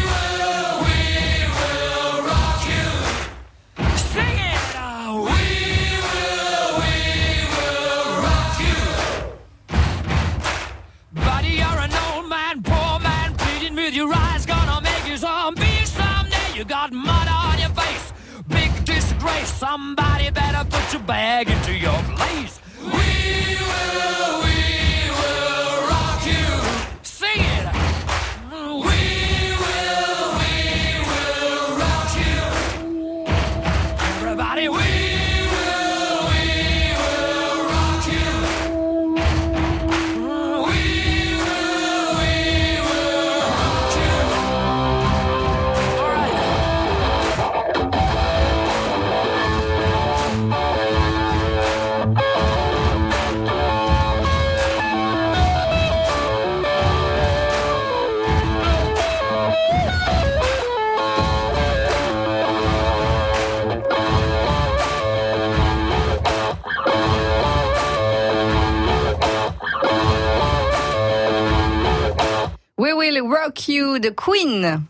Somebody 19.61 20.31
better 20.31 20.67
put 20.67 20.91
your 20.91 21.03
bag 21.03 21.47
into 21.47 21.77
your 21.77 22.01
place. 22.17 22.60
You 73.91 73.99
de 73.99 74.09
Queen. 74.09 74.81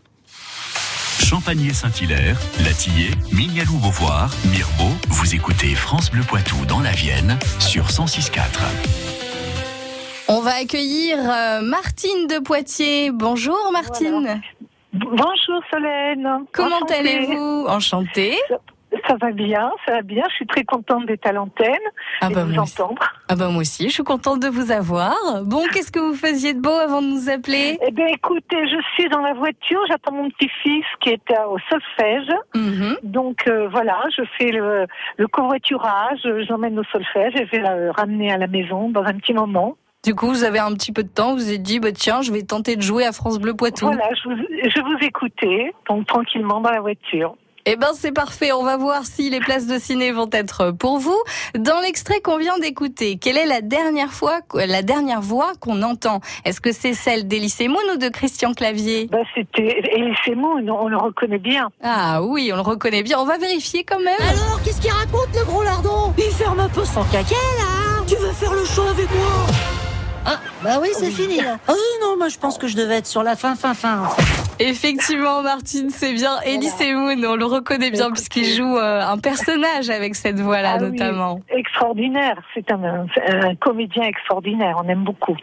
Champagné 1.20 1.72
Saint-Hilaire, 1.72 2.36
Latillé, 2.64 3.10
Mignalou 3.32 3.76
Beauvoir, 3.78 4.30
Mirbeau, 4.50 4.92
vous 5.08 5.34
écoutez 5.34 5.74
France 5.74 6.10
Bleu 6.10 6.22
Poitou 6.22 6.56
dans 6.66 6.80
la 6.80 6.92
Vienne 6.92 7.36
sur 7.58 7.86
106.4. 7.86 8.40
On 10.28 10.40
va 10.40 10.54
accueillir 10.54 11.18
euh, 11.18 11.62
Martine 11.62 12.26
de 12.28 12.38
Poitiers. 12.38 13.10
Bonjour 13.10 13.70
Martine. 13.72 14.40
Bonjour 14.92 15.62
Solène. 15.72 16.28
Comment 16.52 16.76
Enchantée. 16.76 16.94
allez-vous? 16.94 17.66
Enchantée. 17.68 18.36
Ça 19.08 19.16
va 19.20 19.32
bien, 19.32 19.70
ça 19.86 19.94
va 19.94 20.02
bien. 20.02 20.22
Je 20.30 20.34
suis 20.36 20.46
très 20.46 20.64
contente 20.64 21.06
d'être 21.06 21.26
à 21.26 21.32
l'antenne 21.32 21.74
Ah 22.20 22.28
et 22.30 22.34
bah, 22.34 22.42
de 22.42 22.48
vous 22.48 22.54
moi 22.54 22.62
aussi. 22.64 22.80
entendre. 22.80 23.02
Ah 23.28 23.34
bah 23.34 23.48
moi 23.48 23.60
aussi, 23.62 23.88
je 23.88 23.94
suis 23.94 24.02
contente 24.04 24.40
de 24.40 24.48
vous 24.48 24.70
avoir. 24.70 25.14
Bon, 25.44 25.62
qu'est-ce 25.72 25.90
que 25.90 25.98
vous 26.00 26.14
faisiez 26.14 26.54
de 26.54 26.60
beau 26.60 26.70
avant 26.70 27.02
de 27.02 27.08
nous 27.08 27.28
appeler? 27.28 27.78
Eh 27.86 27.90
bien, 27.90 28.06
écoutez, 28.06 28.68
je 28.68 28.76
suis 28.94 29.08
dans 29.08 29.20
la 29.20 29.34
voiture, 29.34 29.80
j'attends 29.88 30.12
mon 30.12 30.30
petit-fils 30.30 30.84
qui 31.00 31.10
est 31.10 31.30
euh, 31.32 31.46
au 31.48 31.58
solfège. 31.70 32.32
Mhm. 32.54 32.96
Donc 33.02 33.46
euh, 33.48 33.68
voilà, 33.68 33.98
je 34.16 34.22
fais 34.38 34.50
le, 34.52 34.86
le 35.16 35.26
covoiturage, 35.28 36.20
j'emmène 36.48 36.78
au 36.78 36.84
solfège 36.84 37.34
et 37.36 37.46
je 37.46 37.50
vais 37.50 37.58
le 37.58 37.90
ramener 37.90 38.32
à 38.32 38.38
la 38.38 38.46
maison 38.46 38.88
dans 38.90 39.02
un 39.02 39.14
petit 39.14 39.32
moment. 39.34 39.76
Du 40.04 40.16
coup, 40.16 40.26
vous 40.26 40.42
avez 40.42 40.58
un 40.58 40.72
petit 40.74 40.90
peu 40.92 41.04
de 41.04 41.08
temps, 41.08 41.30
vous 41.32 41.36
vous 41.42 41.52
êtes 41.52 41.62
dit, 41.62 41.78
bah, 41.78 41.92
tiens, 41.92 42.22
je 42.22 42.32
vais 42.32 42.42
tenter 42.42 42.74
de 42.74 42.82
jouer 42.82 43.06
à 43.06 43.12
France 43.12 43.38
Bleu 43.38 43.54
Poitou. 43.54 43.86
Voilà, 43.86 44.08
je 44.14 44.28
vous, 44.28 44.36
je 44.36 44.80
vous 44.80 45.06
écoutais, 45.06 45.72
donc 45.88 46.08
tranquillement 46.08 46.60
dans 46.60 46.70
la 46.72 46.80
voiture. 46.80 47.36
Eh 47.64 47.76
ben 47.76 47.90
c'est 47.94 48.10
parfait, 48.10 48.50
on 48.50 48.64
va 48.64 48.76
voir 48.76 49.04
si 49.06 49.30
les 49.30 49.38
places 49.38 49.68
de 49.68 49.78
ciné 49.78 50.10
vont 50.10 50.28
être 50.32 50.72
pour 50.72 50.98
vous. 50.98 51.16
Dans 51.56 51.78
l'extrait 51.80 52.20
qu'on 52.20 52.36
vient 52.36 52.58
d'écouter, 52.58 53.18
quelle 53.18 53.36
est 53.38 53.46
la 53.46 53.60
dernière 53.60 54.12
fois, 54.12 54.40
la 54.54 54.82
dernière 54.82 55.20
voix 55.20 55.52
qu'on 55.60 55.82
entend? 55.82 56.20
Est-ce 56.44 56.60
que 56.60 56.72
c'est 56.72 56.92
celle 56.94 57.28
d'Elysée 57.28 57.68
Moon 57.68 57.78
ou 57.94 57.98
de 57.98 58.08
Christian 58.08 58.52
Clavier? 58.52 59.08
Bah, 59.12 59.18
C'était 59.36 59.80
Elysée 59.94 60.34
Moon, 60.34 60.66
on 60.68 60.88
le 60.88 60.96
reconnaît 60.96 61.38
bien. 61.38 61.68
Ah 61.84 62.20
oui, 62.22 62.50
on 62.52 62.56
le 62.56 62.62
reconnaît 62.62 63.04
bien, 63.04 63.20
on 63.20 63.24
va 63.26 63.38
vérifier 63.38 63.84
quand 63.84 64.00
même. 64.00 64.20
Alors, 64.20 64.60
qu'est-ce 64.64 64.80
qu'il 64.80 64.90
raconte 64.90 65.28
le 65.36 65.44
gros 65.44 65.62
lardon? 65.62 66.12
Il 66.18 66.32
ferme 66.32 66.58
un 66.58 66.68
peu 66.68 66.84
son 66.84 67.04
caquet 67.04 67.34
là 67.58 68.02
Tu 68.08 68.16
veux 68.16 68.32
faire 68.32 68.54
le 68.54 68.64
show 68.64 68.82
avec 68.88 69.08
moi? 69.10 69.46
Ah, 70.26 70.38
bah 70.64 70.78
oui, 70.80 70.88
c'est 70.94 71.10
fini 71.10 71.36
là. 71.36 71.58
Oh 71.68 71.72
non, 72.02 72.16
moi 72.16 72.28
je 72.28 72.38
pense 72.38 72.58
que 72.58 72.66
je 72.66 72.76
devais 72.76 72.96
être 72.96 73.06
sur 73.06 73.22
la 73.22 73.36
fin, 73.36 73.54
fin, 73.54 73.74
fin. 73.74 74.08
Effectivement, 74.68 75.42
Martine, 75.42 75.90
c'est 75.90 76.12
bien 76.14 76.40
Elise 76.44 76.74
Moon, 76.94 77.16
on 77.32 77.36
le 77.36 77.44
reconnaît 77.44 77.90
bien 77.90 78.10
puisqu'il 78.10 78.44
joue 78.46 78.76
euh, 78.76 79.00
un 79.02 79.18
personnage 79.18 79.90
avec 79.90 80.14
cette 80.14 80.40
voix-là 80.40 80.74
Ah 80.78 80.82
oui, 80.82 80.90
notamment. 80.92 81.40
extraordinaire, 81.48 82.36
c'est 82.54 82.70
un, 82.72 82.82
un- 82.84 83.06
un 83.50 83.54
comédien 83.56 84.04
extraordinaire, 84.04 84.80
on 84.84 84.88
aime 84.88 85.04
beaucoup. 85.04 85.36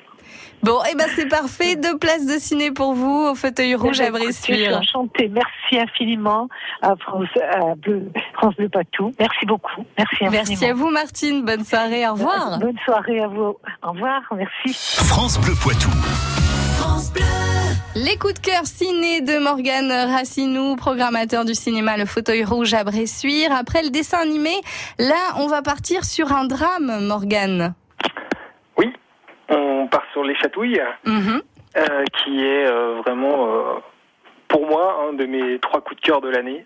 Bon, 0.61 0.77
eh 0.91 0.95
ben 0.95 1.05
c'est 1.15 1.27
parfait, 1.27 1.77
deux 1.77 1.97
places 1.97 2.25
de 2.25 2.37
ciné 2.37 2.71
pour 2.71 2.93
vous 2.93 3.27
au 3.31 3.33
fauteuil 3.35 3.75
rouge 3.75 4.01
à 4.01 4.07
Eh 4.07 4.11
ben, 4.11 4.19
Je 4.27 4.31
suis 4.33 4.53
Bressuire. 4.53 4.77
enchantée, 4.77 5.31
merci 5.33 5.79
infiniment 5.79 6.49
à 6.81 6.95
France, 6.97 7.29
à 7.53 7.75
Bleu, 7.75 8.11
France 8.33 8.55
Bleu 8.57 8.67
Patou. 8.67 9.11
Merci 9.19 9.45
beaucoup, 9.45 9.85
merci 9.97 10.15
infiniment. 10.25 10.31
Merci 10.49 10.65
à 10.65 10.73
vous 10.73 10.89
Martine, 10.89 11.45
bonne 11.45 11.63
soirée, 11.63 12.05
au 12.07 12.11
revoir. 12.13 12.59
Bonne 12.59 12.77
soirée 12.83 13.21
à 13.21 13.27
vous. 13.27 13.55
Au 13.83 13.91
revoir, 13.91 14.21
merci. 14.35 14.73
France 15.07 15.39
Bleu 15.39 15.53
Poitou. 15.63 15.89
Les 17.95 18.17
coups 18.17 18.35
de 18.35 18.39
cœur 18.39 18.65
ciné 18.65 19.21
de 19.21 19.39
Morgane 19.39 19.91
Racinou, 19.91 20.75
programmateur 20.75 21.43
du 21.45 21.53
cinéma 21.53 21.97
Le 21.97 22.05
Fauteuil 22.05 22.43
Rouge 22.43 22.73
à 22.73 22.83
Bressuire. 22.83 23.51
Après 23.53 23.81
le 23.83 23.89
dessin 23.89 24.19
animé, 24.19 24.51
là, 24.97 25.33
on 25.37 25.47
va 25.47 25.61
partir 25.61 26.05
sur 26.05 26.31
un 26.31 26.45
drame, 26.45 27.05
Morgane. 27.05 27.73
On 29.51 29.87
part 29.87 30.03
sur 30.13 30.23
Les 30.23 30.35
Chatouilles, 30.35 30.79
Mhm. 31.05 31.41
euh, 31.77 32.03
qui 32.23 32.45
est 32.45 32.67
euh, 32.67 33.01
vraiment, 33.03 33.47
euh, 33.47 33.79
pour 34.47 34.67
moi, 34.67 35.07
un 35.09 35.13
de 35.13 35.25
mes 35.25 35.57
trois 35.59 35.81
coups 35.81 35.99
de 35.99 36.05
cœur 36.05 36.21
de 36.21 36.29
l'année. 36.29 36.65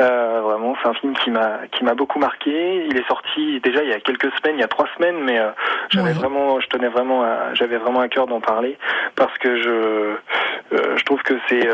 Euh, 0.00 0.40
vraiment, 0.42 0.74
c'est 0.82 0.88
un 0.88 0.94
film 0.94 1.12
qui 1.14 1.30
m'a 1.30 1.66
qui 1.72 1.84
m'a 1.84 1.94
beaucoup 1.94 2.18
marqué. 2.18 2.86
Il 2.86 2.96
est 2.96 3.06
sorti 3.06 3.60
déjà 3.60 3.82
il 3.82 3.90
y 3.90 3.92
a 3.92 4.00
quelques 4.00 4.32
semaines, 4.38 4.56
il 4.56 4.60
y 4.60 4.64
a 4.64 4.68
trois 4.68 4.86
semaines, 4.96 5.18
mais 5.22 5.38
euh, 5.38 5.50
j'avais 5.90 6.12
vraiment, 6.14 6.58
je 6.60 6.66
tenais 6.68 6.88
vraiment, 6.88 7.22
à- 7.22 7.52
j'avais 7.54 7.76
vraiment 7.76 8.00
à 8.00 8.08
cœur 8.08 8.26
d'en 8.26 8.40
parler 8.40 8.78
parce 9.16 9.36
que 9.38 9.56
je 9.60 9.68
euh, 9.70 10.96
je 10.96 11.04
trouve 11.04 11.22
que 11.22 11.34
c'est 11.48 11.68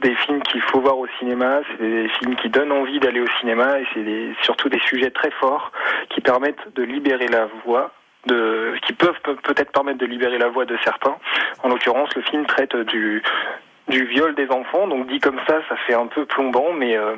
des 0.00 0.14
films 0.14 0.40
qu'il 0.44 0.62
faut 0.62 0.80
voir 0.80 0.96
au 0.98 1.06
cinéma, 1.18 1.60
c'est 1.70 1.86
des 1.86 2.08
films 2.08 2.34
qui 2.36 2.48
donnent 2.48 2.72
envie 2.72 2.98
d'aller 3.00 3.20
au 3.20 3.28
cinéma 3.40 3.78
et 3.80 3.86
c'est 3.92 4.02
des- 4.02 4.34
surtout 4.42 4.70
des 4.70 4.80
sujets 4.80 5.10
très 5.10 5.30
forts 5.32 5.70
qui 6.08 6.22
permettent 6.22 6.74
de 6.74 6.82
libérer 6.82 7.28
la 7.28 7.46
voix 7.66 7.90
de, 8.26 8.72
qui 8.86 8.92
peuvent 8.94 9.20
pe- 9.22 9.34
peut-être 9.42 9.72
permettre 9.72 9.98
de 9.98 10.06
libérer 10.06 10.38
la 10.38 10.48
voix 10.48 10.64
de 10.64 10.76
certains. 10.84 11.16
En 11.62 11.68
l'occurrence, 11.68 12.14
le 12.16 12.22
film 12.22 12.46
traite 12.46 12.74
du, 12.76 13.22
du 13.88 14.04
viol 14.06 14.34
des 14.34 14.48
enfants, 14.50 14.86
donc 14.86 15.06
dit 15.08 15.20
comme 15.20 15.38
ça, 15.46 15.60
ça 15.68 15.76
fait 15.86 15.94
un 15.94 16.06
peu 16.06 16.24
plombant, 16.24 16.72
mais, 16.74 16.96
euh, 16.96 17.16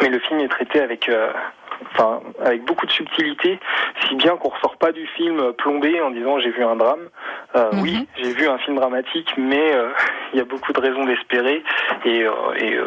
mais 0.00 0.08
le 0.08 0.18
film 0.20 0.40
est 0.40 0.48
traité 0.48 0.80
avec, 0.80 1.08
euh, 1.08 1.32
enfin, 1.94 2.20
avec 2.44 2.64
beaucoup 2.64 2.86
de 2.86 2.90
subtilité, 2.90 3.58
si 4.06 4.14
bien 4.16 4.36
qu'on 4.36 4.48
ressort 4.48 4.76
pas 4.76 4.92
du 4.92 5.06
film 5.06 5.52
plombé 5.54 6.00
en 6.00 6.10
disant 6.10 6.38
j'ai 6.38 6.50
vu 6.50 6.64
un 6.64 6.76
drame. 6.76 7.08
Euh, 7.56 7.70
Oui, 7.82 8.06
j'ai 8.16 8.32
vu 8.32 8.46
un 8.46 8.58
film 8.58 8.76
dramatique, 8.76 9.32
mais 9.36 9.74
euh, 9.74 9.88
il 10.32 10.38
y 10.38 10.42
a 10.42 10.44
beaucoup 10.44 10.72
de 10.72 10.80
raisons 10.80 11.04
d'espérer, 11.04 11.62
et, 12.04 12.24
euh, 12.24 12.32
et 12.58 12.78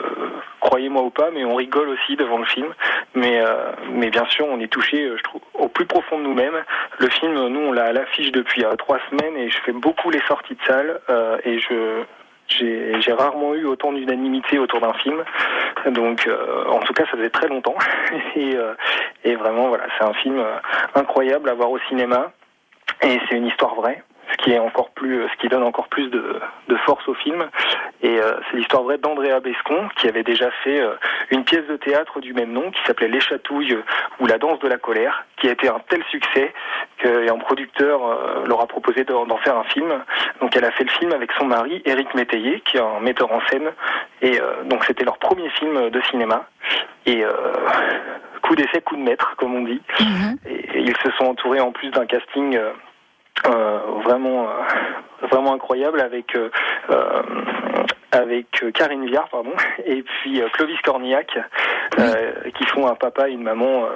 croyez-moi 0.60 1.03
ou 1.03 1.10
pas, 1.10 1.32
mais 1.32 1.44
on 1.44 1.56
rigole 1.56 1.89
aussi 1.89 2.15
devant 2.15 2.38
le 2.38 2.46
film. 2.46 2.74
Mais, 3.13 3.41
euh, 3.41 3.72
mais 3.89 4.10
bien 4.10 4.25
sûr, 4.25 4.46
on 4.48 4.60
est 4.60 4.72
touché, 4.72 5.12
je 5.18 5.24
trouve, 5.24 5.41
au 5.53 5.68
plus 5.68 5.86
profond 5.86 6.18
de 6.18 6.24
nous-mêmes. 6.24 6.63
Le 7.00 7.10
film, 7.10 7.34
nous, 7.48 7.60
on 7.60 7.72
l'a 7.72 7.86
à 7.86 7.94
l'affiche 7.94 8.32
depuis 8.32 8.63
trois 8.77 9.00
semaines 9.10 9.36
et 9.36 9.50
je 9.50 9.58
fais 9.65 9.74
beaucoup 9.74 10.10
les 10.12 10.22
sorties 10.27 10.56
de 10.56 10.63
salle 10.65 11.01
euh, 11.10 11.38
et 11.44 11.60
je 11.60 12.03
j'ai 12.60 13.13
rarement 13.13 13.53
eu 13.55 13.65
autant 13.65 13.91
d'unanimité 13.93 14.60
autour 14.60 14.81
d'un 14.81 14.93
film. 14.93 15.24
Donc, 15.88 16.27
euh, 16.27 16.65
en 16.67 16.79
tout 16.79 16.93
cas, 16.93 17.05
ça 17.05 17.17
faisait 17.17 17.29
très 17.29 17.48
longtemps. 17.48 17.75
Et, 18.36 18.55
euh, 18.55 18.74
et 19.24 19.36
vraiment, 19.36 19.67
voilà, 19.67 19.86
c'est 19.98 20.05
un 20.05 20.13
film 20.13 20.39
euh, 20.39 20.55
incroyable 20.96 21.50
à 21.50 21.53
voir 21.53 21.72
au 21.72 21.79
cinéma. 21.89 22.31
Et 23.03 23.20
c'est 23.27 23.36
une 23.36 23.48
histoire 23.48 23.75
vraie, 23.75 24.03
ce 24.41 24.45
qui 24.45 24.53
est 24.53 24.60
encore 24.60 24.89
plus, 24.91 25.24
ce 25.29 25.38
qui 25.38 25.48
donne 25.48 25.63
encore 25.63 25.88
plus 25.88 26.10
de, 26.10 26.39
de 26.67 26.75
force 26.77 27.07
au 27.07 27.13
film. 27.13 27.45
Et 28.01 28.19
euh, 28.19 28.33
c'est 28.50 28.57
l'histoire 28.57 28.83
vraie 28.83 28.98
d'Andrea 28.98 29.39
Bescon, 29.39 29.89
qui 29.98 30.07
avait 30.07 30.24
déjà 30.24 30.50
fait 30.63 30.81
euh, 30.81 30.93
une 31.29 31.43
pièce 31.43 31.65
de 31.67 31.77
théâtre 31.77 32.19
du 32.19 32.33
même 32.33 32.51
nom, 32.51 32.71
qui 32.71 32.79
s'appelait 32.86 33.07
Les 33.07 33.19
Chatouilles 33.19 33.77
ou 34.19 34.25
La 34.25 34.38
Danse 34.38 34.60
de 34.60 34.67
la 34.67 34.77
colère, 34.77 35.25
qui 35.38 35.48
a 35.48 35.51
été 35.51 35.67
un 35.69 35.79
tel 35.88 36.03
succès 36.10 36.53
qu'un 36.98 37.38
producteur 37.38 38.05
euh, 38.05 38.45
leur 38.45 38.62
a 38.62 38.67
proposé 38.67 39.03
d'en 39.03 39.38
faire 39.38 39.57
un 39.57 39.63
film. 39.65 39.91
Donc 40.39 40.55
elle 40.55 40.65
a 40.65 40.71
fait 40.71 40.83
le 40.83 40.91
film 40.91 41.13
avec 41.13 41.31
son 41.33 41.45
mari, 41.45 41.81
Éric 41.86 42.13
Métayer, 42.15 42.62
qui 42.62 42.77
est 42.77 42.81
un 42.81 43.00
metteur 43.00 43.31
en 43.31 43.41
scène. 43.48 43.71
Et 44.21 44.39
euh, 44.39 44.63
donc 44.65 44.83
c'était 44.86 45.03
leur 45.03 45.17
premier 45.17 45.50
film 45.50 45.89
de 45.89 46.01
cinéma. 46.10 46.45
Et 47.05 47.24
euh, 47.24 47.31
coup 48.41 48.55
d'essai, 48.55 48.81
coup 48.81 48.95
de 48.95 49.01
maître, 49.01 49.36
comme 49.38 49.55
on 49.55 49.63
dit. 49.63 49.81
Et, 50.45 50.53
et 50.53 50.79
ils 50.79 50.98
se 50.98 51.12
sont 51.17 51.25
entourés 51.25 51.60
en 51.60 51.71
plus 51.71 51.89
d'un 51.89 52.05
casting 52.05 52.55
euh, 52.55 52.62
euh, 52.62 52.74
vraiment 54.04 54.48
euh, 54.50 55.28
vraiment 55.28 55.54
incroyable 55.54 56.02
avec 56.02 56.36
euh, 56.36 56.50
euh, 56.90 57.22
avec 58.12 58.64
euh, 58.64 58.72
Karine 58.72 59.06
Viard 59.06 59.30
pardon 59.30 59.54
et 59.86 60.04
puis 60.04 60.42
euh, 60.42 60.50
Clovis 60.54 60.80
Cornillac 60.82 61.38
euh, 62.00 62.34
qui 62.58 62.66
font 62.66 62.88
un 62.88 62.96
papa 62.96 63.30
et 63.30 63.34
une 63.34 63.44
maman 63.44 63.86
euh, 63.86 63.90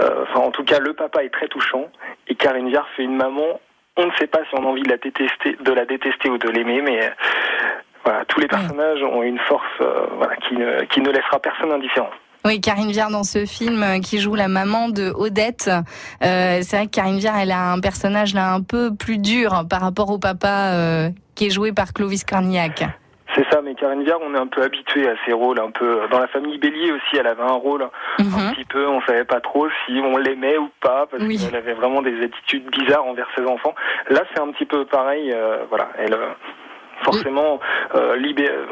euh, 0.00 0.24
enfin 0.24 0.40
en 0.40 0.50
tout 0.50 0.64
cas 0.64 0.78
le 0.78 0.92
papa 0.94 1.24
est 1.24 1.30
très 1.30 1.48
touchant 1.48 1.86
et 2.28 2.34
Karine 2.34 2.68
Viard 2.68 2.88
fait 2.96 3.04
une 3.04 3.16
maman 3.16 3.60
on 3.96 4.06
ne 4.06 4.12
sait 4.12 4.28
pas 4.28 4.40
si 4.48 4.54
on 4.54 4.64
a 4.64 4.66
envie 4.66 4.82
de 4.82 4.90
la 4.90 4.96
détester 4.96 5.56
de 5.60 5.72
la 5.72 5.84
détester 5.84 6.30
ou 6.30 6.38
de 6.38 6.48
l'aimer 6.48 6.82
mais 6.82 7.04
euh, 7.04 7.10
voilà 8.04 8.24
tous 8.26 8.40
les 8.40 8.48
personnages 8.48 9.02
ont 9.02 9.22
une 9.22 9.38
force 9.40 9.64
euh, 9.80 10.06
voilà 10.12 10.36
qui 10.36 10.54
ne 10.54 10.84
qui 10.84 11.00
ne 11.00 11.10
laissera 11.10 11.40
personne 11.40 11.72
indifférent 11.72 12.10
Oui, 12.44 12.60
Karine 12.60 12.90
Viard 12.90 13.10
dans 13.10 13.24
ce 13.24 13.44
film 13.44 13.82
euh, 13.82 13.98
qui 13.98 14.18
joue 14.18 14.34
la 14.34 14.48
maman 14.48 14.88
de 14.88 15.10
Odette. 15.14 15.68
Euh, 16.22 16.60
c'est 16.62 16.76
vrai 16.76 16.86
que 16.86 16.92
Karine 16.92 17.18
Viard, 17.18 17.36
elle 17.38 17.50
a 17.50 17.72
un 17.72 17.80
personnage 17.80 18.32
là 18.32 18.52
un 18.54 18.62
peu 18.62 18.94
plus 18.94 19.18
dur 19.18 19.64
par 19.68 19.80
rapport 19.80 20.10
au 20.10 20.18
papa 20.18 20.72
euh, 20.72 21.10
qui 21.34 21.46
est 21.46 21.50
joué 21.50 21.72
par 21.72 21.92
Clovis 21.92 22.24
Cornillac. 22.24 22.84
C'est 23.34 23.44
ça, 23.50 23.60
mais 23.62 23.74
Karine 23.74 24.02
Viard, 24.04 24.20
on 24.22 24.34
est 24.34 24.38
un 24.38 24.46
peu 24.46 24.62
habitué 24.62 25.08
à 25.08 25.14
ces 25.26 25.32
rôles, 25.32 25.60
un 25.60 25.70
peu. 25.70 26.00
Dans 26.10 26.18
la 26.18 26.28
famille 26.28 26.58
Bélier 26.58 26.92
aussi, 26.92 27.16
elle 27.18 27.26
avait 27.26 27.42
un 27.42 27.52
rôle 27.52 27.82
un 28.18 28.52
petit 28.54 28.64
peu, 28.64 28.88
on 28.88 29.00
savait 29.02 29.24
pas 29.24 29.40
trop 29.40 29.68
si 29.84 30.00
on 30.02 30.16
l'aimait 30.16 30.56
ou 30.56 30.70
pas, 30.80 31.06
parce 31.10 31.22
qu'elle 31.22 31.56
avait 31.56 31.74
vraiment 31.74 32.02
des 32.02 32.24
attitudes 32.24 32.68
bizarres 32.70 33.04
envers 33.04 33.28
ses 33.36 33.44
enfants. 33.44 33.74
Là, 34.08 34.22
c'est 34.32 34.40
un 34.40 34.50
petit 34.52 34.64
peu 34.64 34.86
pareil, 34.86 35.32
euh, 35.32 35.64
voilà, 35.68 35.90
elle. 35.98 36.16
Forcément, 37.02 37.60
euh, 37.94 38.16
libé- 38.16 38.48
euh, 38.50 38.66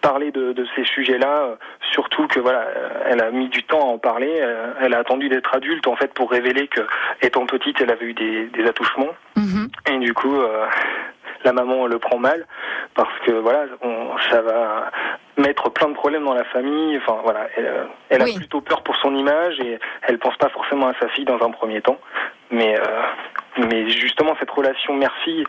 parler 0.00 0.30
de, 0.30 0.52
de 0.52 0.66
ces 0.76 0.84
sujets-là, 0.84 1.42
euh, 1.42 1.54
surtout 1.92 2.26
que 2.28 2.40
voilà, 2.40 2.64
elle 3.06 3.20
a 3.22 3.30
mis 3.30 3.48
du 3.48 3.62
temps 3.64 3.80
à 3.80 3.92
en 3.92 3.98
parler. 3.98 4.32
elle 4.80 4.94
a 4.94 4.98
attendu 4.98 5.28
d'être 5.28 5.54
adulte 5.54 5.86
en 5.86 5.96
fait 5.96 6.12
pour 6.14 6.30
révéler 6.30 6.68
que, 6.68 6.80
étant 7.20 7.46
petite, 7.46 7.80
elle 7.80 7.90
avait 7.90 8.06
eu 8.06 8.14
des, 8.14 8.46
des 8.46 8.64
attouchements. 8.66 9.08
Et 9.92 9.98
du 9.98 10.14
coup, 10.14 10.40
euh, 10.40 10.66
la 11.44 11.52
maman 11.52 11.86
le 11.86 11.98
prend 11.98 12.18
mal 12.18 12.46
parce 12.94 13.12
que 13.26 13.32
voilà, 13.32 13.64
on- 13.82 14.16
ça 14.30 14.40
va 14.42 14.90
mettre 15.36 15.70
plein 15.70 15.88
de 15.88 15.94
problèmes 15.94 16.24
dans 16.24 16.34
la 16.34 16.44
famille. 16.44 16.96
Enfin 16.98 17.18
voilà, 17.24 17.48
elle, 17.56 18.22
a 18.22 18.24
plutôt 18.36 18.60
peur 18.60 18.82
pour 18.82 18.96
son 18.96 19.14
image 19.16 19.58
et 19.60 19.78
elle 20.02 20.18
pense 20.18 20.36
pas 20.36 20.50
forcément 20.50 20.86
à 20.88 20.94
sa 21.00 21.08
fille 21.08 21.24
dans 21.24 21.42
un 21.44 21.50
premier 21.50 21.80
temps. 21.80 21.98
Mais 22.50 22.78
euh, 22.78 22.84
mais 23.68 23.88
justement 23.88 24.34
cette 24.38 24.50
relation 24.50 24.94
mère-fille, 24.94 25.44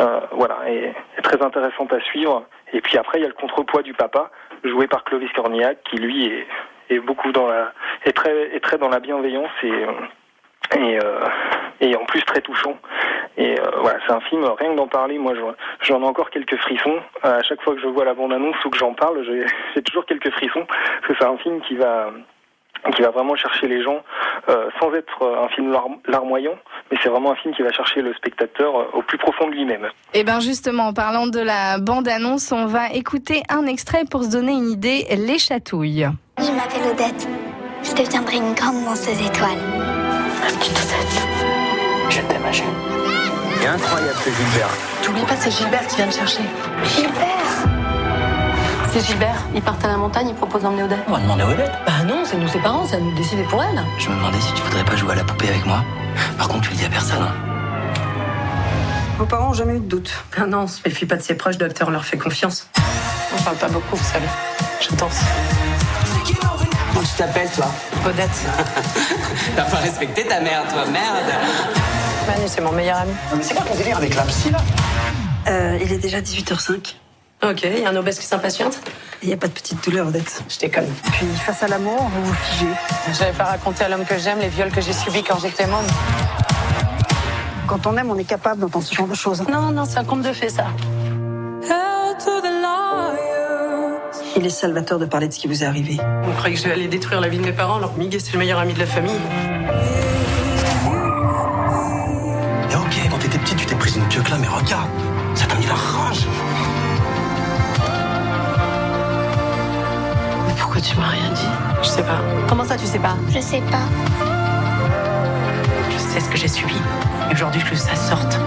euh, 0.00 0.20
voilà, 0.32 0.58
est, 0.66 0.94
très 1.22 1.42
intéressante 1.42 1.92
à 1.92 2.00
suivre. 2.00 2.44
Et 2.72 2.80
puis 2.80 2.98
après, 2.98 3.18
il 3.18 3.22
y 3.22 3.24
a 3.24 3.28
le 3.28 3.34
contrepoids 3.34 3.82
du 3.82 3.94
papa, 3.94 4.30
joué 4.64 4.86
par 4.86 5.04
Clovis 5.04 5.30
Cornillac, 5.32 5.78
qui 5.84 5.96
lui 5.96 6.26
est, 6.26 6.46
est 6.90 6.98
beaucoup 6.98 7.32
dans 7.32 7.46
la, 7.46 7.72
est 8.04 8.12
très, 8.12 8.54
est 8.54 8.60
très 8.60 8.78
dans 8.78 8.88
la 8.88 9.00
bienveillance 9.00 9.50
et 9.62 9.70
euh, 9.70 9.92
et, 10.76 10.98
euh, 11.02 11.26
et 11.80 11.94
en 11.94 12.04
plus 12.06 12.22
très 12.22 12.40
touchant. 12.40 12.76
Et 13.36 13.58
euh, 13.58 13.64
voilà, 13.78 13.98
c'est 14.06 14.12
un 14.12 14.20
film, 14.20 14.44
rien 14.44 14.70
que 14.70 14.76
d'en 14.76 14.86
parler, 14.86 15.18
moi 15.18 15.34
j'en- 15.80 16.00
ai 16.00 16.04
encore 16.04 16.30
quelques 16.30 16.56
frissons. 16.56 17.00
À 17.22 17.42
chaque 17.42 17.60
fois 17.62 17.74
que 17.74 17.80
je 17.80 17.86
vois 17.86 18.04
la 18.04 18.14
bande-annonce 18.14 18.56
ou 18.64 18.70
que 18.70 18.78
j'en 18.78 18.94
parle, 18.94 19.24
j'ai 19.24 19.44
j'ai 19.74 19.82
toujours 19.82 20.06
quelques 20.06 20.30
frissons, 20.30 20.64
parce 20.66 21.06
que 21.08 21.14
c'est 21.18 21.26
un 21.28 21.36
film 21.38 21.60
qui 21.62 21.76
va 21.76 22.10
qui 22.92 23.02
va 23.02 23.10
vraiment 23.10 23.34
chercher 23.36 23.66
les 23.68 23.82
gens 23.82 24.02
euh, 24.48 24.68
sans 24.80 24.92
être 24.94 25.22
euh, 25.22 25.44
un 25.44 25.48
film 25.48 25.72
lar- 25.72 25.84
larmoyant, 26.06 26.56
mais 26.90 26.98
c'est 27.02 27.08
vraiment 27.08 27.32
un 27.32 27.36
film 27.36 27.54
qui 27.54 27.62
va 27.62 27.72
chercher 27.72 28.02
le 28.02 28.12
spectateur 28.14 28.76
euh, 28.78 28.84
au 28.94 29.02
plus 29.02 29.18
profond 29.18 29.46
de 29.48 29.52
lui-même. 29.54 29.88
Et 30.12 30.24
bien 30.24 30.40
justement, 30.40 30.88
en 30.88 30.92
parlant 30.92 31.26
de 31.26 31.40
la 31.40 31.78
bande-annonce, 31.78 32.52
on 32.52 32.66
va 32.66 32.90
écouter 32.92 33.42
un 33.48 33.66
extrait 33.66 34.04
pour 34.10 34.24
se 34.24 34.30
donner 34.30 34.52
une 34.52 34.68
idée, 34.70 35.06
Les 35.16 35.38
Chatouilles. 35.38 36.08
Je 36.38 36.50
m'appelle 36.50 36.90
Odette. 36.92 37.28
Je 37.82 37.94
deviendrai 38.02 38.36
une 38.36 38.54
grande 38.54 38.84
danseuse 38.84 39.20
étoile. 39.26 39.58
Petite 40.46 40.72
Odette, 40.72 41.22
je 42.10 42.20
t'aime 42.20 42.44
à 42.46 42.52
jamais. 42.52 42.70
C'est 43.60 43.66
incroyable 43.68 44.18
ce 44.18 44.30
Gilbert. 44.30 44.68
T'oublies 45.02 45.24
pas, 45.24 45.36
c'est 45.36 45.50
Gilbert 45.50 45.86
qui 45.86 45.96
vient 45.96 46.06
me 46.06 46.10
chercher. 46.12 46.42
Gilbert 46.84 47.73
C'est 48.96 49.04
Gilbert. 49.06 49.34
Il 49.54 49.60
part 49.60 49.76
à 49.82 49.88
la 49.88 49.96
montagne, 49.96 50.28
il 50.28 50.34
propose 50.34 50.62
d'emmener 50.62 50.84
Odette. 50.84 50.98
On 51.08 51.12
va 51.12 51.18
demander 51.18 51.42
à 51.42 51.48
Odette. 51.48 51.72
Bah 51.84 52.04
non, 52.06 52.22
c'est 52.24 52.36
nous 52.36 52.46
ses 52.46 52.60
parents, 52.60 52.86
c'est 52.88 52.96
à 52.96 53.00
nous 53.00 53.10
de 53.10 53.16
décider 53.16 53.42
pour 53.42 53.60
elle. 53.62 53.82
Je 53.98 54.08
me 54.08 54.14
demandais 54.14 54.40
si 54.40 54.52
tu 54.52 54.62
voudrais 54.62 54.84
pas 54.84 54.94
jouer 54.94 55.12
à 55.12 55.16
la 55.16 55.24
poupée 55.24 55.48
avec 55.48 55.66
moi. 55.66 55.82
Par 56.38 56.46
contre, 56.48 56.62
tu 56.62 56.70
le 56.70 56.76
dis 56.76 56.84
à 56.84 56.88
personne. 56.88 57.20
hein. 57.22 57.34
Vos 59.18 59.26
parents 59.26 59.50
ont 59.50 59.54
jamais 59.54 59.74
eu 59.74 59.80
de 59.80 59.86
doute. 59.86 60.12
Ah 60.38 60.46
non, 60.46 60.60
on 60.60 60.66
se 60.68 60.80
méfie 60.86 61.06
pas 61.06 61.16
de 61.16 61.22
ses 61.22 61.34
proches, 61.34 61.56
docteur, 61.58 61.88
on 61.88 61.90
leur 61.90 62.04
fait 62.04 62.18
confiance. 62.18 62.68
On 63.36 63.42
parle 63.42 63.56
pas 63.56 63.68
beaucoup, 63.68 63.96
vous 63.96 64.04
savez. 64.04 64.26
Je 64.80 64.94
danse. 64.94 65.20
Comment 66.92 67.04
tu 67.06 67.14
t'appelles, 67.16 67.50
toi 67.50 67.66
Odette. 68.06 68.30
T'as 69.56 69.62
pas 69.64 69.76
respecté 69.78 70.24
ta 70.26 70.40
mère, 70.40 70.62
toi, 70.72 70.84
merde 70.86 71.16
Manu, 72.28 72.44
c'est 72.46 72.60
mon 72.60 72.70
meilleur 72.72 72.98
ami. 72.98 73.12
Mais 73.36 73.42
c'est 73.42 73.54
quoi 73.54 73.64
ton 73.64 73.74
délire 73.74 73.96
avec 73.96 74.14
la 74.14 74.22
psy, 74.22 74.50
là? 74.50 74.58
Euh, 75.48 75.78
il 75.82 75.92
est 75.92 75.98
déjà 75.98 76.20
18h05. 76.20 76.94
Ok, 77.50 77.62
il 77.64 77.82
y 77.82 77.84
a 77.84 77.90
un 77.90 77.96
obèse 77.96 78.18
qui 78.18 78.24
s'impatiente 78.24 78.78
Il 79.22 79.28
n'y 79.28 79.34
a 79.34 79.36
pas 79.36 79.48
de 79.48 79.52
petite 79.52 79.84
douleur, 79.84 80.08
Odette. 80.08 80.42
Je 80.48 80.58
déconne. 80.58 80.88
Puis, 81.12 81.26
face 81.44 81.62
à 81.62 81.68
l'amour, 81.68 82.08
vous 82.14 82.24
vous 82.24 82.34
figez. 82.34 82.70
Je 83.12 83.18
vais 83.18 83.32
pas 83.32 83.44
raconter 83.44 83.84
à 83.84 83.90
l'homme 83.90 84.06
que 84.06 84.16
j'aime 84.16 84.38
les 84.38 84.48
viols 84.48 84.70
que 84.70 84.80
j'ai 84.80 84.94
subis 84.94 85.22
quand 85.22 85.38
j'étais 85.38 85.66
môme. 85.66 85.86
Quand 87.66 87.86
on 87.86 87.96
aime, 87.98 88.10
on 88.10 88.16
est 88.16 88.24
capable 88.24 88.62
d'entendre 88.62 88.84
ce 88.86 88.94
genre 88.94 89.08
de 89.08 89.14
choses. 89.14 89.42
Non, 89.46 89.70
non, 89.72 89.84
c'est 89.84 89.98
un 89.98 90.04
conte 90.04 90.22
de 90.22 90.32
fées, 90.32 90.48
ça. 90.48 90.68
Il 94.36 94.46
est 94.46 94.50
salvateur 94.50 94.98
de 94.98 95.04
parler 95.04 95.28
de 95.28 95.32
ce 95.32 95.38
qui 95.38 95.46
vous 95.46 95.62
est 95.62 95.66
arrivé. 95.66 95.98
On 96.26 96.32
croyait 96.32 96.56
que 96.56 96.62
j'allais 96.62 96.74
aller 96.74 96.88
détruire 96.88 97.20
la 97.20 97.28
vie 97.28 97.38
de 97.38 97.44
mes 97.44 97.52
parents, 97.52 97.76
alors 97.76 97.94
que 97.94 97.98
Miguel, 97.98 98.20
c'est 98.22 98.32
le 98.32 98.38
meilleur 98.38 98.58
ami 98.58 98.72
de 98.72 98.78
la 98.78 98.86
famille. 98.86 99.20
Tu 110.94 111.00
m'as 111.00 111.08
rien 111.08 111.30
dit 111.30 111.48
Je 111.82 111.88
sais 111.88 112.02
pas. 112.02 112.20
Comment 112.48 112.64
ça, 112.64 112.76
tu 112.76 112.86
sais 112.86 112.98
pas? 112.98 113.16
Je 113.28 113.40
sais 113.40 113.62
pas. 113.70 113.82
Je 115.90 115.98
sais 115.98 116.20
ce 116.20 116.28
que 116.28 116.36
j'ai 116.36 116.48
subi. 116.48 116.76
Et 117.30 117.34
aujourd'hui, 117.34 117.60
je 117.60 117.66
veux 117.66 117.72
que 117.72 117.76
ça 117.76 117.96
sorte. 117.96 118.38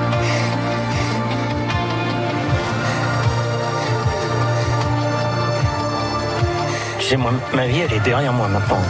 Tu 7.00 7.06
sais, 7.06 7.18
moi, 7.18 7.32
ma 7.54 7.68
vie, 7.68 7.80
elle 7.80 7.94
est 7.94 8.00
derrière 8.00 8.34
moi 8.34 8.48
maintenant. 8.48 8.82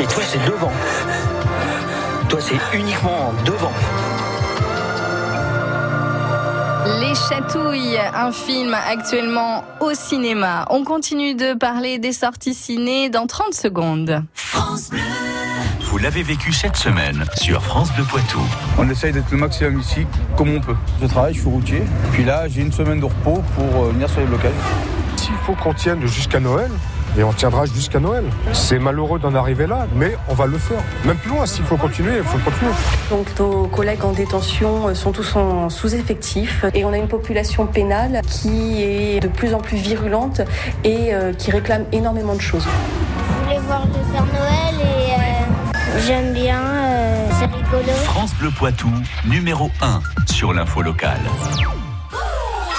Et 0.00 0.04
toi, 0.04 0.22
c'est 0.26 0.44
devant. 0.46 0.72
Toi, 2.28 2.40
c'est 2.40 2.78
uniquement 2.78 3.32
devant. 3.44 3.72
Les 7.00 7.14
Chatouilles, 7.14 7.98
un 8.14 8.32
film 8.32 8.74
actuellement 8.74 9.64
au 9.80 9.94
cinéma. 9.94 10.66
On 10.70 10.82
continue 10.82 11.34
de 11.34 11.54
parler 11.54 11.98
des 11.98 12.12
sorties 12.12 12.54
ciné 12.54 13.08
dans 13.08 13.26
30 13.26 13.54
secondes. 13.54 14.24
Vous 15.82 15.98
l'avez 15.98 16.22
vécu 16.22 16.52
cette 16.52 16.76
semaine 16.76 17.24
sur 17.36 17.62
France 17.62 17.92
Bleu 17.94 18.04
Poitou. 18.04 18.40
On 18.78 18.88
essaye 18.90 19.12
d'être 19.12 19.30
le 19.30 19.36
maximum 19.36 19.78
ici, 19.78 20.06
comme 20.36 20.50
on 20.50 20.60
peut. 20.60 20.76
Je 21.00 21.06
travaille, 21.06 21.34
je 21.34 21.40
suis 21.40 21.48
routier. 21.48 21.82
Puis 22.12 22.24
là, 22.24 22.48
j'ai 22.48 22.62
une 22.62 22.72
semaine 22.72 22.98
de 22.98 23.04
repos 23.04 23.42
pour 23.54 23.84
euh, 23.84 23.90
venir 23.90 24.10
sur 24.10 24.20
les 24.20 24.26
blocages. 24.26 24.52
S'il 25.16 25.34
faut 25.46 25.54
qu'on 25.54 25.74
tienne 25.74 26.04
jusqu'à 26.06 26.40
Noël, 26.40 26.70
et 27.18 27.24
on 27.24 27.32
tiendra 27.32 27.66
jusqu'à 27.66 27.98
Noël. 27.98 28.24
C'est 28.52 28.78
malheureux 28.78 29.18
d'en 29.18 29.34
arriver 29.34 29.66
là, 29.66 29.86
mais 29.94 30.16
on 30.28 30.34
va 30.34 30.46
le 30.46 30.56
faire. 30.56 30.80
Même 31.04 31.16
plus 31.16 31.30
loin, 31.30 31.46
s'il 31.46 31.64
faut 31.64 31.76
continuer, 31.76 32.18
il 32.18 32.22
faut 32.22 32.38
continuer. 32.38 32.70
Donc 33.10 33.26
nos 33.38 33.66
collègues 33.66 34.04
en 34.04 34.12
détention 34.12 34.94
sont 34.94 35.12
tous 35.12 35.36
en 35.36 35.68
sous-effectif 35.68 36.64
et 36.74 36.84
on 36.84 36.92
a 36.92 36.96
une 36.96 37.08
population 37.08 37.66
pénale 37.66 38.20
qui 38.26 38.82
est 38.82 39.20
de 39.20 39.28
plus 39.28 39.52
en 39.52 39.58
plus 39.58 39.76
virulente 39.76 40.42
et 40.84 41.12
euh, 41.12 41.32
qui 41.32 41.50
réclame 41.50 41.84
énormément 41.92 42.34
de 42.34 42.40
choses. 42.40 42.66
Je 42.66 43.44
voulais 43.44 43.60
voir 43.66 43.84
le 43.86 44.12
Père 44.12 44.26
Noël 44.26 44.74
et 44.80 45.12
euh, 45.12 46.00
j'aime 46.06 46.32
bien, 46.32 46.60
euh, 46.60 47.26
c'est 47.38 47.46
rigolo. 47.46 47.92
France 48.04 48.34
Bleu 48.38 48.50
Poitou, 48.56 48.90
numéro 49.26 49.70
1 49.82 50.00
sur 50.30 50.52
l'info 50.52 50.82
locale. 50.82 51.20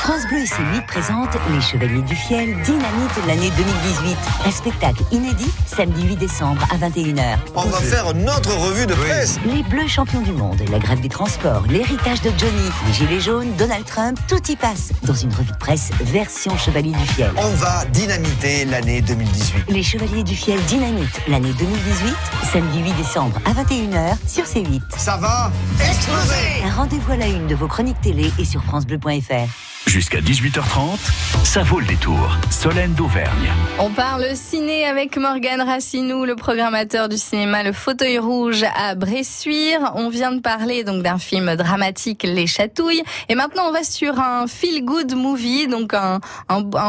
France 0.09 0.25
Bleu 0.25 0.39
et 0.39 0.45
ses 0.47 0.63
présentent 0.87 1.37
Les 1.53 1.61
Chevaliers 1.61 2.01
du 2.01 2.15
Fiel 2.15 2.59
Dynamite 2.63 3.27
l'année 3.27 3.51
2018. 3.55 4.17
Un 4.43 4.49
spectacle 4.49 5.03
inédit 5.11 5.51
samedi 5.67 6.03
8 6.03 6.15
décembre 6.15 6.63
à 6.71 6.77
21h. 6.77 7.37
On 7.55 7.65
va 7.65 7.77
faire 7.77 8.15
notre 8.15 8.55
revue 8.55 8.87
de 8.87 8.95
presse. 8.95 9.37
Les 9.45 9.61
Bleus 9.61 9.87
champions 9.87 10.21
du 10.21 10.31
monde, 10.31 10.63
la 10.71 10.79
grève 10.79 10.99
des 10.99 11.09
transports, 11.09 11.61
l'héritage 11.69 12.23
de 12.23 12.31
Johnny, 12.39 12.69
les 12.87 12.93
Gilets 12.93 13.19
jaunes, 13.19 13.53
Donald 13.55 13.85
Trump, 13.85 14.19
tout 14.27 14.41
y 14.51 14.55
passe 14.55 14.93
dans 15.03 15.13
une 15.13 15.31
revue 15.31 15.51
de 15.51 15.57
presse 15.57 15.91
version 16.01 16.57
Chevalier 16.57 16.93
du 16.93 17.05
Fiel. 17.13 17.29
On 17.37 17.53
va 17.57 17.85
dynamiter 17.93 18.65
l'année 18.65 19.03
2018. 19.03 19.65
Les 19.69 19.83
Chevaliers 19.83 20.23
du 20.23 20.35
Fiel 20.35 20.59
Dynamite 20.63 21.21
l'année 21.27 21.53
2018, 21.53 22.15
samedi 22.51 22.79
8 22.79 22.93
décembre 22.93 23.39
à 23.45 23.51
21h 23.51 24.15
sur 24.27 24.45
C8. 24.45 24.81
Ça 24.97 25.17
va 25.17 25.51
exploser 25.79 26.63
Un 26.65 26.71
rendez-vous 26.71 27.11
à 27.11 27.17
la 27.17 27.27
une 27.27 27.45
de 27.45 27.53
vos 27.53 27.67
chroniques 27.67 28.01
télé 28.01 28.31
et 28.39 28.45
sur 28.45 28.63
FranceBleu.fr. 28.63 29.68
Jusqu'à 29.89 30.21
18h30, 30.21 31.43
ça 31.43 31.63
vaut 31.63 31.79
le 31.79 31.87
détour. 31.87 32.37
Solène 32.51 32.93
d'Auvergne. 32.93 33.51
On 33.79 33.89
parle 33.89 34.35
ciné 34.35 34.85
avec 34.85 35.17
Morgane 35.17 35.61
Racinou, 35.61 36.25
le 36.25 36.35
programmateur 36.35 37.09
du 37.09 37.17
cinéma 37.17 37.63
Le 37.63 37.71
Fauteuil 37.71 38.19
Rouge 38.19 38.63
à 38.75 38.93
Bressuire. 38.93 39.93
On 39.95 40.09
vient 40.09 40.31
de 40.31 40.41
parler 40.41 40.83
donc 40.83 41.01
d'un 41.01 41.17
film 41.17 41.55
dramatique, 41.55 42.21
Les 42.21 42.45
Chatouilles. 42.45 43.01
Et 43.29 43.35
maintenant, 43.35 43.63
on 43.67 43.71
va 43.71 43.81
sur 43.81 44.19
un 44.19 44.45
feel-good 44.45 45.15
movie, 45.15 45.67
donc 45.67 45.95
un, 45.95 46.19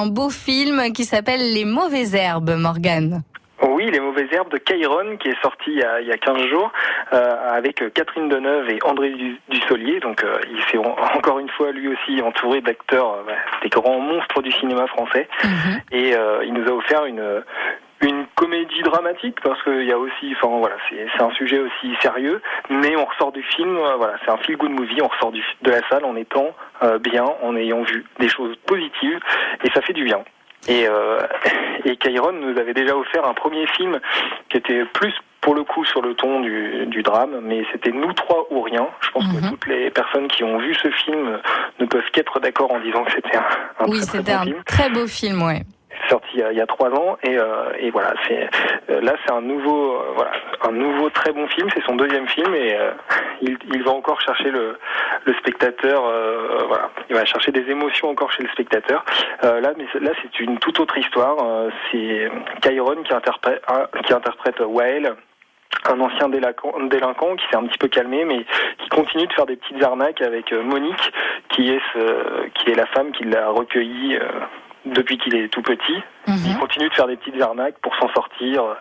beau 0.09 0.29
film 0.29 0.93
qui 0.93 1.07
s'appelle 1.07 1.55
Les 1.55 1.65
Mauvaises 1.65 2.15
Herbes, 2.15 2.51
Morgane. 2.51 3.23
Oui, 3.81 3.91
Les 3.91 4.01
Mauvaises 4.01 4.29
Herbes 4.31 4.51
de 4.53 4.59
Cairon, 4.59 5.17
qui 5.17 5.29
est 5.31 5.41
sorti 5.41 5.71
il 5.71 5.79
y 5.79 5.83
a, 5.83 6.03
il 6.03 6.07
y 6.07 6.13
a 6.13 6.19
15 6.19 6.37
jours, 6.49 6.71
euh, 7.15 7.35
avec 7.51 7.83
Catherine 7.95 8.29
Deneuve 8.29 8.69
et 8.69 8.79
André 8.85 9.09
Du- 9.09 9.41
Dussolier. 9.49 10.01
Donc, 10.01 10.23
euh, 10.23 10.39
il 10.51 10.63
s'est 10.65 10.77
en- 10.77 10.95
encore 11.17 11.39
une 11.39 11.49
fois, 11.49 11.73
lui 11.73 11.89
aussi, 11.89 12.21
entouré 12.21 12.61
d'acteurs, 12.61 13.11
euh, 13.15 13.23
bah, 13.27 13.33
des 13.63 13.71
grands 13.71 13.99
monstres 13.99 14.43
du 14.43 14.53
cinéma 14.53 14.87
français. 14.89 15.27
Et 15.93 16.15
euh, 16.15 16.45
il 16.45 16.53
nous 16.53 16.69
a 16.69 16.75
offert 16.75 17.07
une 17.07 17.43
une 18.03 18.25
comédie 18.35 18.81
dramatique 18.83 19.37
parce 19.43 19.63
qu'il 19.63 19.85
y 19.85 19.93
a 19.93 19.99
aussi, 19.99 20.35
enfin 20.35 20.49
voilà, 20.59 20.77
c'est 20.91 21.23
un 21.23 21.31
sujet 21.33 21.59
aussi 21.59 21.95
sérieux, 22.01 22.41
mais 22.71 22.97
on 22.97 23.05
ressort 23.05 23.31
du 23.33 23.43
film, 23.43 23.77
euh, 23.77 23.97
voilà, 23.97 24.15
c'est 24.25 24.31
un 24.31 24.39
feel 24.39 24.57
good 24.57 24.71
movie, 24.71 25.03
on 25.03 25.09
ressort 25.09 25.33
du, 25.33 25.43
de 25.61 25.71
la 25.71 25.87
salle 25.91 26.07
en 26.07 26.17
étant 26.17 26.49
euh, 26.83 26.99
bien, 26.99 27.25
en 27.43 27.55
ayant 27.57 27.83
vu 27.83 28.05
des 28.19 28.29
choses 28.29 28.57
positives, 28.67 29.21
et 29.65 29.71
ça 29.75 29.83
fait 29.83 29.93
du 29.93 30.05
bien. 30.05 30.21
Et, 30.69 30.87
euh, 30.87 31.21
et 31.85 31.97
Kairon 31.97 32.33
nous 32.33 32.59
avait 32.59 32.75
déjà 32.75 32.97
offert 32.97 33.27
un 33.27 33.35
premier 33.35 33.67
film 33.67 34.01
qui 34.49 34.57
était 34.57 34.85
plus 34.85 35.15
pour 35.41 35.55
le 35.55 35.65
coup 35.65 35.85
sur 35.87 36.03
le 36.03 36.15
ton 36.15 36.41
du, 36.41 36.87
du 36.87 37.03
drame, 37.03 37.41
mais 37.43 37.65
c'était 37.73 37.93
Nous 37.93 38.13
trois 38.13 38.47
ou 38.51 38.61
rien. 38.61 38.87
Je 39.01 39.11
pense 39.11 39.25
que 39.25 39.49
toutes 39.49 39.67
les 39.67 39.91
personnes 39.91 40.29
qui 40.29 40.45
ont 40.45 40.59
vu 40.59 40.75
ce 40.75 40.91
film 40.91 41.39
ne 41.79 41.87
peuvent 41.87 42.11
qu'être 42.13 42.41
d'accord 42.41 42.73
en 42.73 42.81
disant 42.81 43.05
que 43.05 43.13
c'était 43.13 43.37
un, 43.37 43.45
un 43.79 43.89
Oui, 43.89 44.01
très, 44.07 44.31
un 44.31 44.43
film 44.43 44.63
très 44.65 44.91
beau 44.91 45.07
film, 45.07 45.43
ouais. 45.43 45.63
Sorti 46.09 46.29
il 46.51 46.57
y 46.57 46.61
a- 46.61 46.67
trois 46.67 46.91
ans 46.91 47.19
et, 47.23 47.37
euh, 47.39 47.73
voilà 47.93 48.15
c'est 48.29 48.49
euh, 48.91 49.01
là 49.01 49.15
c'est 49.25 49.33
un 49.33 49.41
nouveau 49.41 49.97
euh, 49.97 50.25
un 50.69 50.73
nouveau 50.73 51.11
très 51.11 51.33
bon 51.33 51.47
film 51.49 51.69
c'est 51.75 51.83
son 51.85 51.97
deuxième 51.97 52.29
film 52.29 52.55
et 52.55 52.77
il, 53.43 53.57
il 53.73 53.83
va 53.83 53.91
encore 53.91 54.21
chercher 54.21 54.51
le, 54.51 54.79
spectateur 55.39 56.03
voilà. 56.69 56.91
Il 57.09 57.17
va 57.17 57.25
chercher 57.25 57.51
des 57.53 57.69
émotions 57.71 58.09
encore 58.11 58.31
chez 58.33 58.43
le 58.43 58.49
spectateur. 58.51 59.05
Là 59.43 59.73
mais 59.77 59.87
c'est- 59.93 60.01
là 60.01 60.11
c'est 60.23 60.41
une 60.41 60.59
toute 60.59 60.79
autre 60.81 60.97
histoire 60.99 61.37
c'est 61.91 62.31
Kyron 62.63 63.03
qui 63.05 63.13
interprète 63.15 63.63
qui 64.05 64.13
interprète 64.13 64.61
Wael 64.61 65.15
un 65.89 66.01
ancien 66.01 66.29
délinquant, 66.29 67.37
qui 67.37 67.45
s'est 67.49 67.57
un 67.57 67.65
petit 67.65 67.79
peu 67.79 67.89
calmé, 67.89 68.25
mais 68.25 68.45
qui 68.79 68.89
continue 68.91 69.27
de 69.27 69.33
faire 69.33 69.47
des 69.47 69.57
petites 69.57 69.83
arnaques 69.83 70.21
avec 70.21 70.53
Monique, 70.53 71.13
qui 71.51 71.71
est 71.73 71.81
qui 72.55 72.71
est 72.71 72.75
la 72.75 72.87
femme 72.87 73.13
qui 73.13 73.25
l'a 73.25 73.49
recueilli 73.49 74.19
depuis 74.85 75.19
qu'il 75.19 75.35
est 75.35 75.49
tout 75.49 75.63
petit. 75.63 76.03
Il 76.27 76.57
continue 76.59 76.89
de 76.89 76.95
faire 76.95 77.09
des 77.09 77.17
petites 77.17 77.41
arnaques 77.41 77.79
pour 77.83 77.95
s'en 77.97 78.09
sortir. 78.11 78.63
Euh, 78.63 78.75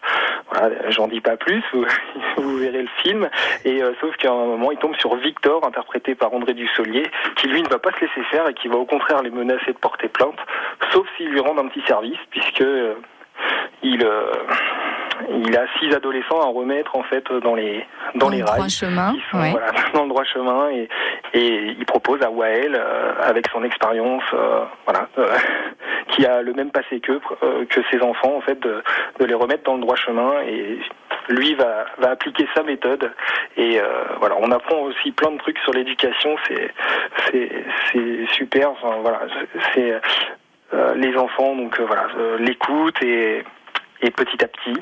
Voilà, 0.51 0.89
j'en 0.89 1.07
dis 1.07 1.21
pas 1.21 1.35
plus. 1.35 1.63
Vous, 1.73 1.85
vous 2.37 2.57
verrez 2.57 2.83
le 2.83 2.89
film. 3.01 3.27
Et 3.65 3.81
euh, 3.81 3.93
sauf 3.99 4.15
qu'à 4.17 4.31
un 4.31 4.45
moment, 4.45 4.71
il 4.71 4.77
tombe 4.77 4.95
sur 4.97 5.15
Victor, 5.15 5.65
interprété 5.65 6.15
par 6.15 6.33
André 6.33 6.53
Dussolier, 6.53 7.09
qui 7.35 7.47
lui 7.47 7.61
ne 7.61 7.69
va 7.69 7.79
pas 7.79 7.91
se 7.91 8.01
laisser 8.01 8.23
faire 8.29 8.47
et 8.47 8.53
qui 8.53 8.67
va 8.67 8.75
au 8.75 8.85
contraire 8.85 9.21
les 9.23 9.31
menacer 9.31 9.73
de 9.73 9.77
porter 9.77 10.07
plainte, 10.09 10.37
sauf 10.91 11.07
s'il 11.17 11.29
lui 11.29 11.39
rend 11.39 11.57
un 11.57 11.67
petit 11.67 11.81
service, 11.87 12.19
puisque 12.29 12.61
euh, 12.61 12.93
il 13.81 14.03
euh, 14.03 14.31
il 15.29 15.55
a 15.57 15.65
six 15.79 15.93
adolescents 15.93 16.41
à 16.41 16.45
remettre 16.47 16.95
en 16.95 17.03
fait 17.03 17.23
dans 17.43 17.55
les 17.55 17.85
dans, 18.15 18.29
les 18.29 18.39
le 18.39 18.45
rails 18.45 18.57
droit 18.57 18.67
chemin, 18.67 19.13
sont, 19.31 19.39
ouais. 19.39 19.51
voilà, 19.51 19.71
dans 19.93 20.03
le 20.03 20.09
droit 20.09 20.23
chemin 20.23 20.69
et 20.69 20.89
et 21.33 21.75
il 21.77 21.85
propose 21.85 22.21
à 22.23 22.29
Wael 22.29 22.75
euh, 22.75 23.13
avec 23.21 23.47
son 23.51 23.63
expérience 23.63 24.23
euh, 24.33 24.63
voilà 24.85 25.07
euh, 25.17 25.35
qui 26.19 26.25
a 26.25 26.41
le 26.41 26.53
même 26.53 26.71
passé 26.71 26.99
qu'eux 26.99 27.21
euh, 27.43 27.65
que 27.65 27.81
ses 27.91 28.01
enfants 28.01 28.35
en 28.35 28.41
fait 28.41 28.59
de, 28.59 28.83
les 29.19 29.33
remettre 29.33 29.63
dans 29.63 29.75
le 29.75 29.81
droit 29.81 29.95
chemin 29.95 30.41
et 30.41 30.79
lui 31.29 31.53
va, 31.55 31.85
va 31.99 32.11
appliquer 32.11 32.47
sa 32.53 32.63
méthode. 32.63 33.11
Et 33.55 33.79
voilà, 34.19 34.35
on 34.39 34.51
apprend 34.51 34.79
aussi 34.81 35.11
plein 35.11 35.31
de 35.31 35.37
trucs 35.37 35.59
sur 35.59 35.73
l'éducation. 35.73 36.35
C'est 36.47 36.71
c'est 37.91 38.25
super. 38.33 38.71
Enfin, 38.71 38.97
voilà, 39.01 39.21
c'est 39.73 39.93
les 40.95 41.17
enfants 41.17 41.55
donc 41.55 41.79
voilà 41.79 42.07
l'écoute 42.39 43.01
et 43.03 43.43
et 44.01 44.11
petit 44.11 44.43
à 44.43 44.47
petit 44.47 44.79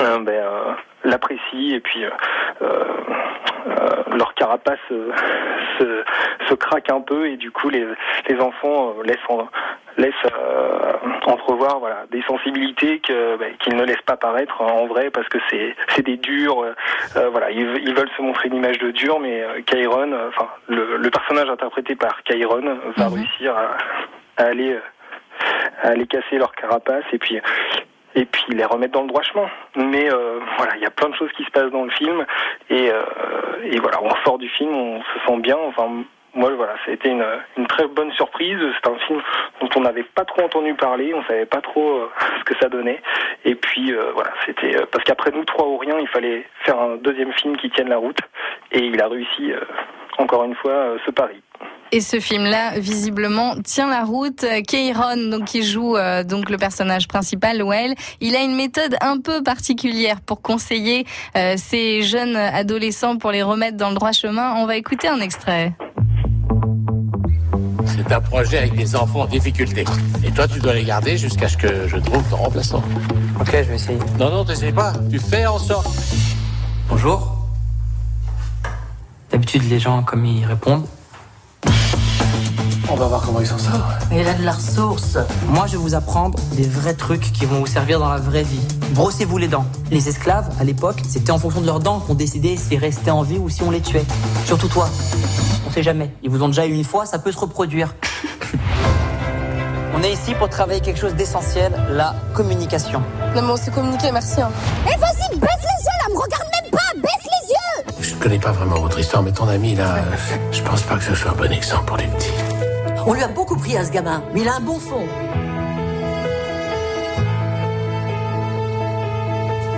euh, 0.00 0.18
ben, 0.18 0.32
euh, 0.32 0.74
l'apprécient 1.04 1.74
et 1.74 1.80
puis 1.80 2.04
euh, 2.04 2.10
leur 4.12 4.34
carapace 4.34 4.78
se, 4.88 6.54
craque 6.54 6.90
un 6.90 7.00
peu 7.00 7.28
et 7.28 7.36
du 7.36 7.50
coup 7.50 7.70
les, 7.70 7.86
les 8.28 8.40
enfants 8.40 8.94
laissent, 9.04 9.16
laissent 9.96 10.14
entrevoir 11.26 11.78
voilà, 11.78 12.04
des 12.10 12.22
sensibilités 12.22 13.00
que, 13.00 13.36
ben, 13.36 13.54
qu'ils 13.58 13.76
ne 13.76 13.84
laissent 13.84 14.02
pas 14.06 14.16
paraître 14.16 14.60
en 14.60 14.86
vrai 14.86 15.10
parce 15.10 15.28
que 15.28 15.38
c'est, 15.50 15.74
c'est 15.90 16.04
des 16.04 16.16
durs. 16.16 16.64
voilà, 17.14 17.50
ils, 17.50 17.82
ils, 17.82 17.94
veulent 17.94 18.10
se 18.16 18.22
montrer 18.22 18.48
une 18.48 18.56
image 18.56 18.78
de 18.78 18.90
dur, 18.90 19.18
mais 19.20 19.42
Kairon, 19.66 20.12
enfin 20.28 20.48
le, 20.68 20.96
le, 20.96 21.10
personnage 21.10 21.48
interprété 21.48 21.96
par 21.96 22.22
Kairon 22.24 22.78
va 22.96 23.08
mhm. 23.08 23.14
réussir 23.14 23.56
à, 23.56 23.76
à 24.42 24.46
aller 24.46 24.78
à 25.82 25.88
aller 25.88 26.06
casser 26.06 26.38
leur 26.38 26.52
carapace 26.52 27.04
et 27.12 27.18
puis 27.18 27.40
et 28.16 28.24
puis 28.24 28.44
les 28.48 28.64
remettre 28.64 28.94
dans 28.94 29.02
le 29.02 29.08
droit 29.08 29.22
chemin. 29.22 29.48
Mais 29.76 30.10
euh, 30.10 30.40
voilà, 30.56 30.76
il 30.76 30.82
y 30.82 30.86
a 30.86 30.90
plein 30.90 31.10
de 31.10 31.14
choses 31.14 31.30
qui 31.36 31.44
se 31.44 31.50
passent 31.50 31.70
dans 31.70 31.84
le 31.84 31.90
film 31.90 32.24
et, 32.70 32.90
euh, 32.90 33.02
et 33.64 33.78
voilà, 33.78 34.02
on 34.02 34.10
sort 34.24 34.38
du 34.38 34.48
film, 34.48 34.74
on 34.74 35.02
se 35.02 35.26
sent 35.26 35.38
bien. 35.40 35.58
Enfin, 35.58 36.02
moi 36.36 36.52
voilà, 36.54 36.74
ça 36.84 36.92
a 36.92 36.94
été 36.94 37.08
une, 37.08 37.66
très 37.66 37.88
bonne 37.88 38.12
surprise. 38.12 38.58
C'est 38.74 38.90
un 38.90 38.98
film 39.06 39.20
dont 39.60 39.68
on 39.76 39.80
n'avait 39.80 40.04
pas 40.04 40.24
trop 40.24 40.42
entendu 40.42 40.74
parler, 40.74 41.12
on 41.14 41.24
savait 41.24 41.46
pas 41.46 41.60
trop 41.60 41.98
euh, 41.98 42.10
ce 42.38 42.44
que 42.44 42.58
ça 42.60 42.68
donnait. 42.68 43.02
Et 43.44 43.54
puis 43.54 43.92
euh, 43.92 44.12
voilà, 44.14 44.30
c'était 44.44 44.76
parce 44.92 45.04
qu'après 45.04 45.30
nous 45.32 45.44
trois 45.44 45.66
ou 45.66 45.76
rien, 45.76 45.98
il 45.98 46.08
fallait 46.08 46.46
faire 46.64 46.80
un 46.80 46.96
deuxième 46.96 47.32
film 47.32 47.56
qui 47.56 47.70
tienne 47.70 47.88
la 47.88 47.98
route 47.98 48.20
et 48.72 48.78
il 48.78 49.00
a 49.00 49.08
réussi 49.08 49.52
encore 50.18 50.44
une 50.44 50.54
fois 50.54 50.96
ce 51.04 51.10
pari. 51.10 51.42
Et 51.92 52.00
ce 52.00 52.18
film-là, 52.18 52.78
visiblement, 52.78 53.54
tient 53.62 53.88
la 53.88 54.02
route. 54.02 54.44
Keiron, 54.66 55.30
donc 55.30 55.44
qui 55.44 55.62
joue 55.62 55.96
euh, 55.96 56.24
donc 56.24 56.50
le 56.50 56.56
personnage 56.56 57.06
principal, 57.06 57.62
Well, 57.62 57.94
il 58.20 58.34
a 58.34 58.42
une 58.42 58.56
méthode 58.56 58.96
un 59.00 59.20
peu 59.20 59.42
particulière 59.42 60.20
pour 60.20 60.42
conseiller 60.42 61.06
euh, 61.36 61.54
ces 61.56 62.02
jeunes 62.02 62.36
adolescents 62.36 63.18
pour 63.18 63.30
les 63.30 63.42
remettre 63.42 63.76
dans 63.76 63.90
le 63.90 63.94
droit 63.94 64.12
chemin. 64.12 64.54
On 64.56 64.66
va 64.66 64.76
écouter 64.76 65.06
un 65.06 65.20
extrait. 65.20 65.72
C'est 67.96 68.12
un 68.12 68.20
projet 68.20 68.58
avec 68.58 68.76
des 68.76 68.94
enfants 68.94 69.22
en 69.22 69.26
difficulté. 69.26 69.84
Et 70.22 70.30
toi, 70.30 70.46
tu 70.46 70.60
dois 70.60 70.74
les 70.74 70.84
garder 70.84 71.16
jusqu'à 71.16 71.48
ce 71.48 71.56
que 71.56 71.88
je 71.88 71.96
trouve 71.96 72.22
ton 72.28 72.36
remplaçant. 72.36 72.82
Ok, 73.40 73.50
je 73.52 73.68
vais 73.68 73.74
essayer. 73.76 73.98
Non, 74.18 74.30
non, 74.30 74.44
t'essayes 74.44 74.72
pas. 74.72 74.92
Tu 75.10 75.18
fais 75.18 75.46
en 75.46 75.58
sorte. 75.58 75.88
Bonjour. 76.88 77.36
D'habitude, 79.30 79.62
les 79.68 79.80
gens, 79.80 80.02
comme 80.02 80.24
ils 80.26 80.44
répondent, 80.44 80.86
on 82.88 82.94
va 82.94 83.06
voir 83.06 83.22
comment 83.22 83.40
ils 83.40 83.46
s'en 83.46 83.58
sortent. 83.58 83.80
Il 84.12 84.26
a 84.26 84.34
de 84.34 84.44
la 84.44 84.52
ressource. 84.52 85.18
Moi, 85.48 85.66
je 85.66 85.72
vais 85.72 85.78
vous 85.78 85.94
apprendre 85.94 86.38
des 86.52 86.68
vrais 86.68 86.94
trucs 86.94 87.32
qui 87.32 87.44
vont 87.46 87.60
vous 87.60 87.66
servir 87.66 87.98
dans 87.98 88.08
la 88.08 88.18
vraie 88.18 88.44
vie. 88.44 88.60
Brossez-vous 88.90 89.38
les 89.38 89.48
dents. 89.48 89.66
Les 89.90 90.08
esclaves, 90.08 90.48
à 90.60 90.64
l'époque, 90.64 91.00
c'était 91.08 91.32
en 91.32 91.38
fonction 91.38 91.60
de 91.60 91.66
leurs 91.66 91.80
dents 91.80 92.00
qu'on 92.00 92.14
décidait 92.14 92.56
s'ils 92.56 92.78
restaient 92.78 93.10
en 93.10 93.22
vie 93.22 93.38
ou 93.38 93.48
si 93.48 93.62
on 93.62 93.70
les 93.70 93.80
tuait. 93.80 94.04
Surtout 94.44 94.68
toi. 94.68 94.88
On 95.76 95.78
sait 95.78 95.82
jamais. 95.82 96.10
Ils 96.22 96.30
vous 96.30 96.42
ont 96.42 96.48
déjà 96.48 96.64
eu 96.64 96.72
une 96.72 96.84
fois, 96.84 97.04
ça 97.04 97.18
peut 97.18 97.30
se 97.30 97.38
reproduire. 97.38 97.94
on 99.94 100.02
est 100.02 100.10
ici 100.10 100.32
pour 100.32 100.48
travailler 100.48 100.80
quelque 100.80 100.98
chose 100.98 101.14
d'essentiel, 101.14 101.70
la 101.90 102.14
communication. 102.32 103.02
Non, 103.34 103.42
mais 103.42 103.50
on 103.52 103.56
s'est 103.58 103.70
communiqué, 103.70 104.10
merci. 104.10 104.40
Hein. 104.40 104.48
Eh, 104.86 104.98
vas-y, 104.98 105.36
baisse 105.36 105.50
les 105.60 105.84
yeux 105.84 105.98
là, 106.00 106.14
me 106.14 106.18
regarde 106.18 106.46
même 106.62 106.70
pas, 106.70 106.78
baisse 106.96 107.24
les 107.24 107.50
yeux 107.50 107.94
Je 108.00 108.14
connais 108.14 108.38
pas 108.38 108.52
vraiment 108.52 108.76
votre 108.76 108.98
histoire, 108.98 109.22
mais 109.22 109.32
ton 109.32 109.48
ami 109.48 109.74
là, 109.74 109.96
je 110.50 110.62
pense 110.62 110.80
pas 110.80 110.96
que 110.96 111.04
ce 111.04 111.14
soit 111.14 111.32
un 111.32 111.34
bon 111.34 111.52
exemple 111.52 111.84
pour 111.84 111.98
les 111.98 112.06
petits. 112.06 112.32
On 113.06 113.12
lui 113.12 113.22
a 113.22 113.28
beaucoup 113.28 113.58
pris 113.58 113.76
à 113.76 113.84
ce 113.84 113.90
gamin, 113.92 114.22
mais 114.32 114.40
il 114.40 114.48
a 114.48 114.56
un 114.56 114.60
bon 114.60 114.78
fond. 114.78 115.04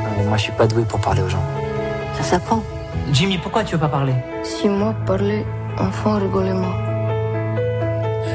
Ah, 0.06 0.22
moi, 0.28 0.36
je 0.36 0.42
suis 0.44 0.52
pas 0.52 0.68
doué 0.68 0.84
pour 0.84 1.00
parler 1.00 1.22
aux 1.22 1.28
gens. 1.28 1.42
Ça 2.18 2.22
s'apprend. 2.22 2.62
Jimmy, 3.10 3.38
pourquoi 3.38 3.64
tu 3.64 3.74
veux 3.74 3.80
pas 3.80 3.88
parler? 3.88 4.14
Si 4.44 4.68
moi 4.68 4.94
parler, 5.04 5.44
enfant 5.80 6.18
moi. 6.20 6.76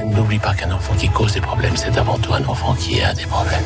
N'oublie 0.05 0.39
pas 0.39 0.53
qu'un 0.53 0.71
enfant 0.71 0.93
qui 0.95 1.09
cause 1.09 1.33
des 1.33 1.41
problèmes, 1.41 1.75
c'est 1.75 1.97
avant 1.97 2.17
tout 2.17 2.33
un 2.33 2.45
enfant 2.45 2.73
qui 2.73 3.01
a 3.01 3.13
des 3.13 3.25
problèmes. 3.25 3.63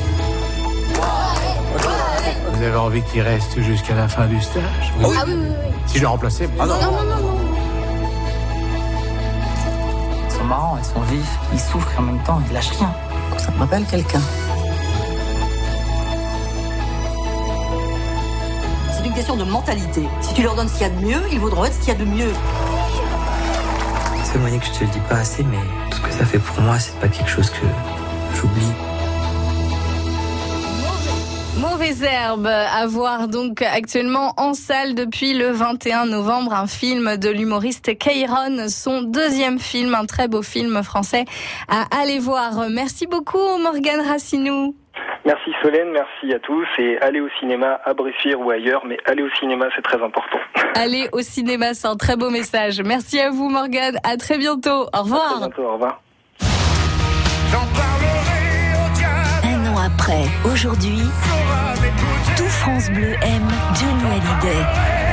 Vous 2.53 2.63
avez 2.63 2.77
envie 2.77 3.03
qu'il 3.03 3.21
reste 3.21 3.61
jusqu'à 3.61 3.95
la 3.95 4.07
fin 4.07 4.25
du 4.25 4.41
stage? 4.41 4.93
Ah 5.03 5.07
oui, 5.07 5.15
oui, 5.27 5.33
oui. 5.35 5.73
Si 5.85 5.97
je 5.97 6.01
le 6.01 6.07
remplaçais 6.07 6.49
ah 6.59 6.65
non, 6.65 6.75
non, 6.75 6.91
non. 6.91 7.21
non 7.21 7.37
marrants, 10.47 10.77
ils 10.77 10.85
sont 10.85 11.01
vifs, 11.01 11.37
ils 11.53 11.59
souffrent 11.59 11.91
et 11.93 11.97
en 11.99 12.03
même 12.03 12.23
temps 12.23 12.41
ils 12.47 12.53
lâchent 12.53 12.71
rien. 12.71 12.91
Ça 13.37 13.51
me 13.51 13.59
rappelle 13.59 13.85
quelqu'un. 13.85 14.21
C'est 18.91 19.05
une 19.05 19.13
question 19.13 19.35
de 19.35 19.43
mentalité. 19.43 20.07
Si 20.21 20.33
tu 20.33 20.43
leur 20.43 20.55
donnes 20.55 20.69
ce 20.69 20.73
qu'il 20.73 20.83
y 20.83 20.85
a 20.85 20.89
de 20.89 21.05
mieux, 21.05 21.21
ils 21.31 21.39
voudront 21.39 21.65
être 21.65 21.73
ce 21.73 21.79
qu'il 21.79 21.89
y 21.89 21.91
a 21.91 21.99
de 21.99 22.05
mieux. 22.05 22.31
C'est 24.37 24.43
Monique, 24.43 24.65
je 24.65 24.79
te 24.79 24.83
le 24.83 24.91
dis 24.91 24.99
pas 25.09 25.15
assez, 25.15 25.43
mais 25.43 25.57
tout 25.89 25.97
ce 25.97 26.01
que 26.01 26.11
ça 26.11 26.23
fait 26.23 26.37
pour 26.37 26.61
moi, 26.61 26.77
c'est 26.77 26.95
pas 26.99 27.07
quelque 27.07 27.27
chose 27.27 27.49
que 27.49 27.65
j'oublie. 28.35 28.71
Mauvaise 31.57 32.03
herbe 32.03 32.45
à 32.45 32.85
voir 32.85 33.29
donc 33.29 33.63
actuellement 33.63 34.35
en 34.37 34.53
salle 34.53 34.93
depuis 34.93 35.33
le 35.33 35.49
21 35.49 36.05
novembre 36.05 36.53
un 36.53 36.67
film 36.67 37.17
de 37.17 37.29
l'humoriste 37.29 37.97
Kairon, 37.97 38.69
son 38.69 39.01
deuxième 39.01 39.57
film, 39.57 39.95
un 39.95 40.05
très 40.05 40.27
beau 40.27 40.43
film 40.43 40.83
français 40.83 41.25
à 41.67 41.87
aller 41.99 42.19
voir. 42.19 42.69
Merci 42.69 43.07
beaucoup 43.07 43.57
Morgane 43.63 44.01
Racinou. 44.07 44.75
Merci 45.25 45.51
Solène, 45.61 45.89
merci 45.91 46.33
à 46.33 46.39
tous 46.39 46.67
et 46.77 46.97
allez 46.99 47.19
au 47.19 47.29
cinéma 47.39 47.79
à 47.83 47.93
Bressuire 47.93 48.39
ou 48.39 48.49
ailleurs, 48.49 48.85
mais 48.85 48.97
allez 49.05 49.23
au 49.23 49.29
cinéma 49.31 49.67
c'est 49.75 49.81
très 49.81 50.01
important. 50.01 50.39
Allez 50.75 51.09
au 51.11 51.21
cinéma, 51.21 51.73
c'est 51.73 51.87
un 51.87 51.95
très 51.95 52.15
beau 52.15 52.29
message. 52.29 52.81
Merci 52.81 53.19
à 53.19 53.29
vous 53.31 53.49
Morgane, 53.49 53.97
à 54.03 54.15
très 54.17 54.37
bientôt. 54.37 54.87
Au 54.93 55.01
revoir. 55.01 55.25
À 55.25 55.29
très 55.29 55.39
bientôt, 55.39 55.63
au 55.63 55.73
revoir. 55.73 56.01
après, 59.87 60.25
aujourd'hui, 60.45 60.99
tout 62.35 62.43
France 62.43 62.89
Bleu 62.91 63.13
aime 63.21 63.47
Johnny 63.73 64.03
Hallyday. 64.03 65.06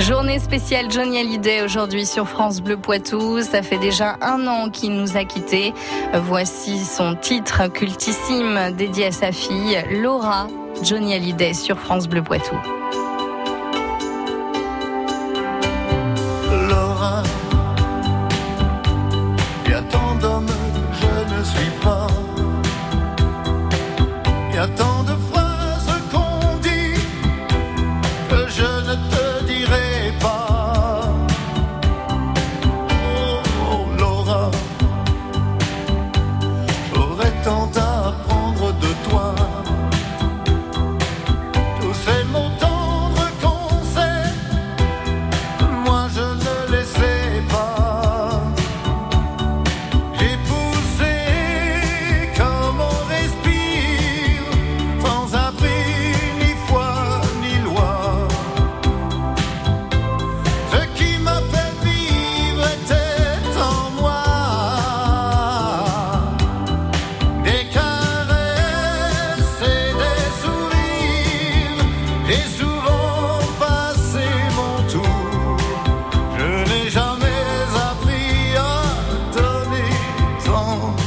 Journée 0.00 0.38
spéciale 0.38 0.90
Johnny 0.90 1.18
Hallyday 1.18 1.60
aujourd'hui 1.62 2.06
sur 2.06 2.26
France 2.26 2.62
Bleu 2.62 2.78
Poitou. 2.78 3.42
Ça 3.42 3.62
fait 3.62 3.76
déjà 3.76 4.16
un 4.22 4.46
an 4.46 4.70
qu'il 4.70 4.94
nous 4.94 5.18
a 5.18 5.24
quittés. 5.24 5.74
Voici 6.14 6.78
son 6.78 7.14
titre 7.14 7.70
cultissime 7.70 8.72
dédié 8.78 9.06
à 9.06 9.12
sa 9.12 9.30
fille, 9.30 9.78
Laura 9.90 10.46
Johnny 10.82 11.12
Hallyday 11.12 11.52
sur 11.52 11.78
France 11.78 12.08
Bleu 12.08 12.22
Poitou. 12.22 12.56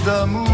d'amour. 0.06 0.53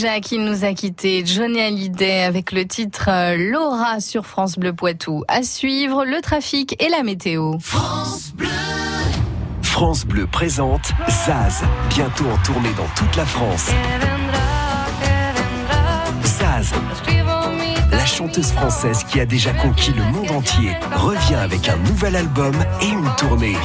Déjà 0.00 0.38
nous 0.38 0.64
a 0.64 0.72
quittés, 0.72 1.26
Johnny 1.26 1.60
Hallyday 1.60 2.22
avec 2.22 2.52
le 2.52 2.64
titre 2.64 3.10
euh, 3.10 3.36
Laura 3.36 4.00
sur 4.00 4.24
France 4.24 4.58
Bleu 4.58 4.72
Poitou. 4.72 5.24
À 5.28 5.42
suivre, 5.42 6.06
le 6.06 6.22
trafic 6.22 6.74
et 6.82 6.88
la 6.88 7.02
météo. 7.02 7.58
France 7.60 8.32
Bleu. 8.34 8.48
France 9.60 10.06
Bleu 10.06 10.26
présente 10.26 10.92
Zaz, 11.26 11.64
bientôt 11.90 12.24
en 12.30 12.42
tournée 12.42 12.72
dans 12.78 12.88
toute 12.96 13.14
la 13.14 13.26
France. 13.26 13.68
Zaz, 16.24 16.72
la 17.92 18.06
chanteuse 18.06 18.52
française 18.52 19.04
qui 19.04 19.20
a 19.20 19.26
déjà 19.26 19.52
conquis 19.52 19.92
le 19.92 20.04
monde 20.04 20.30
entier, 20.30 20.78
revient 20.96 21.34
avec 21.34 21.68
un 21.68 21.76
nouvel 21.76 22.16
album 22.16 22.54
et 22.80 22.88
une 22.88 23.10
tournée. 23.18 23.56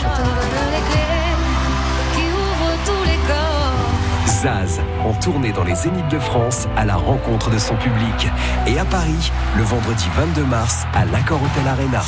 Zaz, 4.46 4.80
en 5.04 5.12
tournée 5.14 5.52
dans 5.52 5.64
les 5.64 5.74
Zéniths 5.74 6.08
de 6.12 6.20
France 6.20 6.68
à 6.78 6.86
la 6.86 6.98
rencontre 6.98 7.50
de 7.50 7.58
son 7.58 7.76
public. 7.78 8.28
Et 8.68 8.78
à 8.78 8.86
Paris, 8.86 9.32
le 9.58 9.64
vendredi 9.64 10.06
22 10.16 10.44
mars, 10.46 10.86
à 10.94 11.04
l'Accord 11.06 11.42
Hotel 11.42 11.68
Arena. 11.68 12.02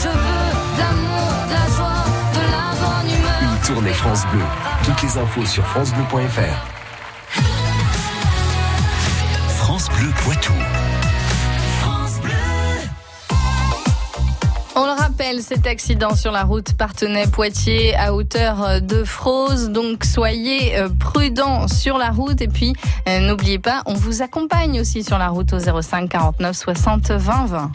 Une 3.42 3.58
tournée 3.66 3.94
France 3.94 4.22
Bleu. 4.32 4.44
Toutes 4.84 5.02
les 5.02 5.18
infos 5.18 5.46
sur 5.48 5.66
FranceBleu.fr. 5.66 6.68
France 9.58 9.90
Bleu 9.98 10.12
Poitou. 10.24 10.54
Cet 15.42 15.68
accident 15.68 16.16
sur 16.16 16.32
la 16.32 16.44
route 16.44 16.74
Partenay-Poitiers 16.74 17.96
à 17.96 18.14
hauteur 18.14 18.82
de 18.82 19.04
Fros. 19.04 19.68
Donc 19.70 20.04
soyez 20.04 20.78
euh, 20.78 20.90
prudents 20.90 21.68
sur 21.68 21.98
la 21.98 22.10
route 22.10 22.42
et 22.42 22.48
puis 22.48 22.74
euh, 23.08 23.20
n'oubliez 23.20 23.60
pas, 23.60 23.82
on 23.86 23.94
vous 23.94 24.22
accompagne 24.22 24.80
aussi 24.80 25.04
sur 25.04 25.18
la 25.18 25.30
route 25.30 25.54
au 25.54 25.60
05 25.60 26.10
49 26.10 26.56
60 26.56 27.12
20 27.12 27.46
20. 27.46 27.72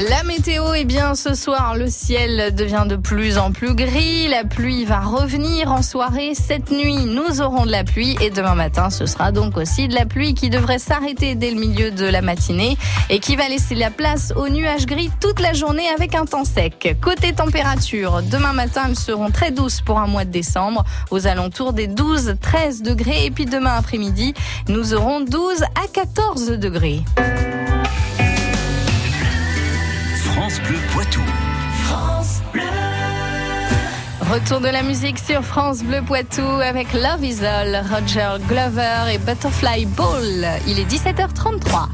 La 0.00 0.24
météo, 0.24 0.74
eh 0.74 0.84
bien, 0.84 1.14
ce 1.14 1.32
soir, 1.32 1.74
le 1.74 1.88
ciel 1.88 2.54
devient 2.54 2.84
de 2.86 2.96
plus 2.96 3.38
en 3.38 3.50
plus 3.50 3.74
gris. 3.74 4.28
La 4.28 4.44
pluie 4.44 4.84
va 4.84 5.00
revenir 5.00 5.72
en 5.72 5.80
soirée. 5.80 6.34
Cette 6.34 6.70
nuit, 6.70 7.06
nous 7.06 7.40
aurons 7.40 7.64
de 7.64 7.70
la 7.70 7.82
pluie 7.82 8.14
et 8.20 8.28
demain 8.28 8.54
matin, 8.54 8.90
ce 8.90 9.06
sera 9.06 9.32
donc 9.32 9.56
aussi 9.56 9.88
de 9.88 9.94
la 9.94 10.04
pluie 10.04 10.34
qui 10.34 10.50
devrait 10.50 10.78
s'arrêter 10.78 11.34
dès 11.34 11.50
le 11.50 11.58
milieu 11.58 11.90
de 11.92 12.04
la 12.04 12.20
matinée 12.20 12.76
et 13.08 13.20
qui 13.20 13.36
va 13.36 13.48
laisser 13.48 13.74
la 13.74 13.90
place 13.90 14.34
aux 14.36 14.50
nuages 14.50 14.84
gris 14.84 15.10
toute 15.18 15.40
la 15.40 15.54
journée 15.54 15.88
avec 15.88 16.14
un 16.14 16.26
temps 16.26 16.44
sec. 16.44 16.94
Côté 17.00 17.32
température, 17.32 18.20
demain 18.22 18.52
matin, 18.52 18.82
elles 18.90 18.98
seront 18.98 19.30
très 19.30 19.50
douces 19.50 19.80
pour 19.80 19.98
un 19.98 20.08
mois 20.08 20.26
de 20.26 20.30
décembre, 20.30 20.84
aux 21.10 21.26
alentours 21.26 21.72
des 21.72 21.88
12-13 21.88 22.82
degrés. 22.82 23.24
Et 23.24 23.30
puis 23.30 23.46
demain 23.46 23.76
après-midi, 23.78 24.34
nous 24.68 24.92
aurons 24.92 25.20
12 25.20 25.62
à 25.62 25.88
14 25.90 26.50
degrés. 26.58 27.02
France 30.36 30.60
Bleu 30.60 30.78
Poitou. 30.92 31.22
France 31.86 32.42
Bleu. 32.52 32.62
Retour 34.20 34.60
de 34.60 34.68
la 34.68 34.82
musique 34.82 35.18
sur 35.18 35.42
France 35.42 35.82
Bleu 35.82 36.02
Poitou 36.02 36.42
avec 36.42 36.92
Love 36.92 37.24
Is 37.24 37.42
All, 37.42 37.82
Roger 37.90 38.36
Glover 38.46 39.14
et 39.14 39.16
Butterfly 39.16 39.86
Ball. 39.86 40.46
Il 40.66 40.78
est 40.78 40.84
17h33. 40.84 41.88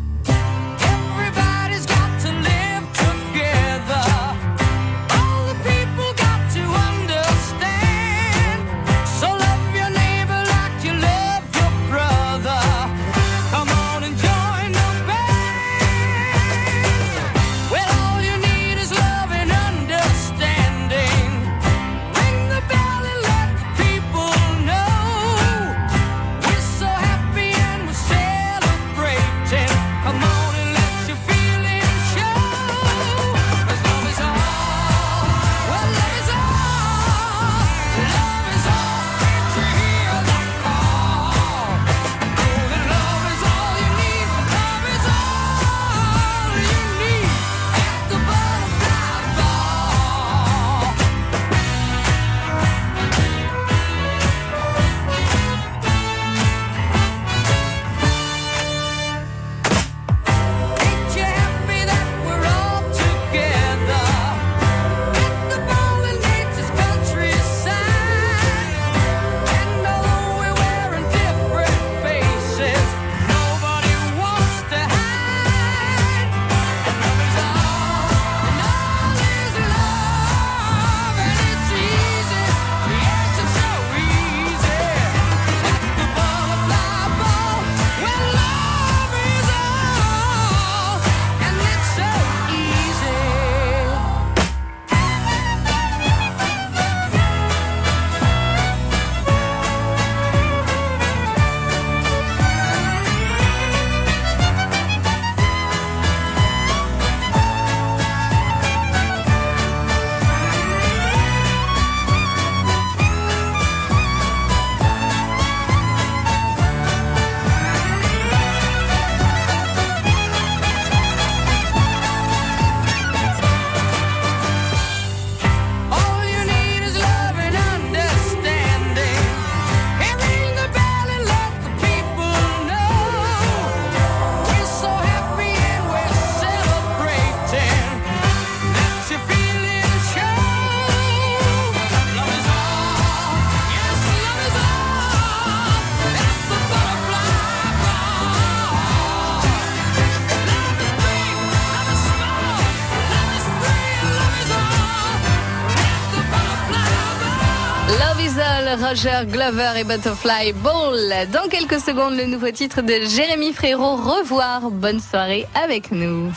Glover 159.04 159.72
et 159.80 159.84
Butterfly 159.84 160.52
Ball. 160.52 161.26
Dans 161.32 161.48
quelques 161.48 161.80
secondes, 161.80 162.14
le 162.14 162.26
nouveau 162.26 162.52
titre 162.52 162.82
de 162.82 163.00
Jérémy 163.04 163.52
Frérot. 163.52 163.96
Revoir. 163.96 164.70
Bonne 164.70 165.00
soirée 165.00 165.46
avec 165.54 165.90
nous. 165.90 166.30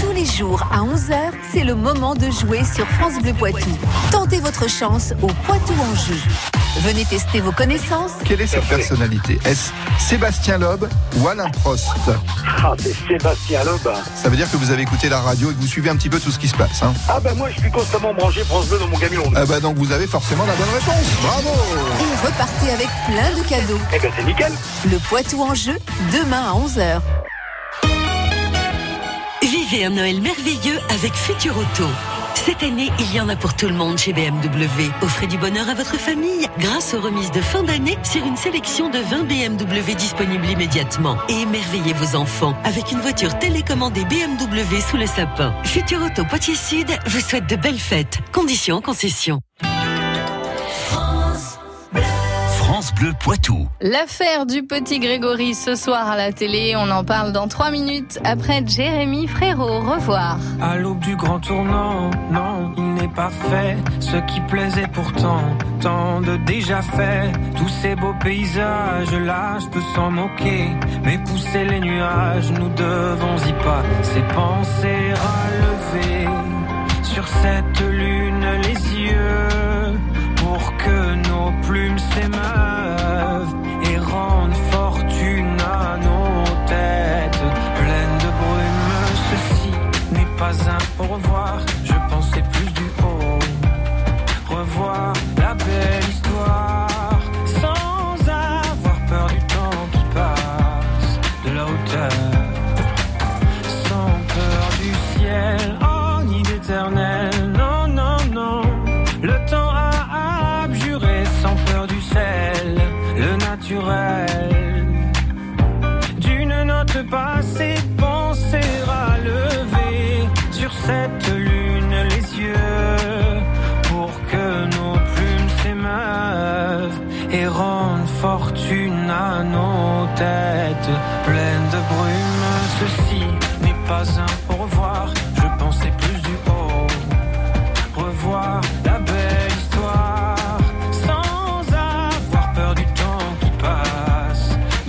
Tous 0.00 0.12
les 0.14 0.26
jours 0.26 0.62
à 0.70 0.82
11h, 0.82 1.32
c'est 1.52 1.64
le 1.64 1.74
moment 1.74 2.14
de 2.14 2.30
jouer 2.30 2.62
sur 2.62 2.86
France 2.86 3.20
Bleu 3.20 3.32
Poitou. 3.32 3.70
Tentez 4.12 4.38
votre 4.38 4.68
chance 4.70 5.12
au 5.22 5.26
Poitou 5.44 5.72
en 5.72 5.94
jeu. 5.96 6.53
Venez 6.80 7.04
tester 7.04 7.40
vos 7.40 7.52
connaissances. 7.52 8.12
Quelle 8.24 8.40
est 8.40 8.46
cette 8.46 8.64
personnalité? 8.66 9.38
Est-ce 9.44 9.70
Sébastien 9.98 10.58
Loeb 10.58 10.84
ou 11.16 11.28
Alain 11.28 11.48
Prost? 11.62 11.86
Ah, 12.62 12.72
c'est 12.78 12.94
Sébastien 13.06 13.62
Loeb. 13.64 13.80
Ça 14.16 14.28
veut 14.28 14.36
dire 14.36 14.50
que 14.50 14.56
vous 14.56 14.70
avez 14.70 14.82
écouté 14.82 15.08
la 15.08 15.20
radio 15.20 15.50
et 15.50 15.54
que 15.54 15.60
vous 15.60 15.66
suivez 15.68 15.88
un 15.90 15.96
petit 15.96 16.08
peu 16.10 16.18
tout 16.18 16.30
ce 16.32 16.38
qui 16.38 16.48
se 16.48 16.56
passe. 16.56 16.82
Hein? 16.82 16.92
Ah, 17.08 17.20
ben 17.20 17.34
moi, 17.36 17.48
je 17.54 17.60
suis 17.60 17.70
constamment 17.70 18.12
branché 18.12 18.42
France 18.44 18.66
Bleu 18.66 18.78
dans 18.80 18.88
mon 18.88 18.96
camion. 18.98 19.22
ah 19.36 19.46
bah 19.46 19.60
donc 19.60 19.76
vous 19.76 19.92
avez 19.92 20.06
forcément 20.06 20.44
la 20.46 20.54
bonne 20.54 20.70
réponse. 20.74 21.06
Bravo 21.22 21.50
Et 22.00 22.26
repartez 22.26 22.70
avec 22.70 22.88
plein 23.06 23.40
de 23.42 23.48
cadeaux. 23.48 23.80
Eh 23.94 23.98
ben, 24.00 24.10
c'est 24.16 24.24
nickel. 24.24 24.52
Le 24.90 24.98
Poitou 24.98 25.42
en 25.42 25.54
jeu, 25.54 25.76
demain 26.12 26.42
à 26.42 26.54
11h. 26.54 27.00
Vivez 29.42 29.84
un 29.84 29.90
Noël 29.90 30.20
merveilleux 30.20 30.80
avec 30.90 31.14
Futur 31.14 31.56
Auto. 31.56 31.86
Cette 32.44 32.62
année, 32.62 32.90
il 32.98 33.14
y 33.14 33.20
en 33.22 33.30
a 33.30 33.36
pour 33.36 33.54
tout 33.54 33.68
le 33.68 33.72
monde 33.72 33.96
chez 33.96 34.12
BMW. 34.12 34.90
Offrez 35.00 35.26
du 35.26 35.38
bonheur 35.38 35.66
à 35.70 35.72
votre 35.72 35.98
famille 35.98 36.46
grâce 36.58 36.92
aux 36.92 37.00
remises 37.00 37.30
de 37.30 37.40
fin 37.40 37.62
d'année 37.62 37.96
sur 38.02 38.22
une 38.22 38.36
sélection 38.36 38.90
de 38.90 38.98
20 38.98 39.22
BMW 39.22 39.94
disponibles 39.96 40.44
immédiatement. 40.44 41.16
Et 41.30 41.40
émerveillez 41.40 41.94
vos 41.94 42.16
enfants 42.16 42.54
avec 42.64 42.92
une 42.92 43.00
voiture 43.00 43.38
télécommandée 43.38 44.04
BMW 44.04 44.78
sous 44.86 44.98
le 44.98 45.06
sapin. 45.06 45.54
Futur 45.64 46.02
Auto 46.02 46.22
Poitiers 46.26 46.54
Sud 46.54 46.88
vous 47.06 47.20
souhaite 47.20 47.48
de 47.48 47.56
belles 47.56 47.78
fêtes. 47.78 48.18
Conditions 48.30 48.76
en 48.76 48.82
concession. 48.82 49.40
Bleu 52.96 53.12
Poitou. 53.18 53.68
L'affaire 53.80 54.46
du 54.46 54.62
petit 54.62 54.98
Grégory 54.98 55.54
ce 55.54 55.74
soir 55.74 56.08
à 56.08 56.16
la 56.16 56.32
télé, 56.32 56.74
on 56.76 56.90
en 56.90 57.04
parle 57.04 57.32
dans 57.32 57.48
3 57.48 57.70
minutes 57.70 58.18
après 58.24 58.62
Jérémy 58.66 59.26
Frérot. 59.26 59.64
Au 59.64 59.80
revoir. 59.80 60.38
À 60.60 60.76
l'aube 60.76 61.00
du 61.00 61.16
grand 61.16 61.40
tournant, 61.40 62.10
non, 62.30 62.72
il 62.76 62.94
n'est 62.94 63.08
pas 63.08 63.30
fait. 63.30 63.76
Ce 64.00 64.16
qui 64.16 64.40
plaisait 64.42 64.88
pourtant, 64.92 65.42
tant 65.80 66.20
de 66.20 66.36
déjà 66.36 66.82
fait. 66.82 67.32
Tous 67.56 67.68
ces 67.68 67.94
beaux 67.96 68.14
paysages 68.22 69.12
là, 69.12 69.58
je 69.60 69.66
peux 69.66 69.84
s'en 69.94 70.10
moquer. 70.10 70.68
Mais 71.04 71.18
pousser 71.18 71.64
les 71.64 71.80
nuages, 71.80 72.50
nous 72.52 72.68
devons 72.68 73.36
y 73.48 73.52
pas. 73.64 73.82
Ces 74.02 74.22
pensées 74.34 75.12
relever 75.26 76.28
sur 77.02 77.26
cette 77.26 77.80
lune 77.80 78.46
les 78.62 79.00
yeux 79.00 79.98
pour 80.36 80.76
que 80.76 81.14
nos 81.28 81.52
plumes 81.66 81.98
s'émeuvent 81.98 82.63
pas 90.44 90.70
un 90.70 91.02
au 91.02 91.06
revoir, 91.14 91.58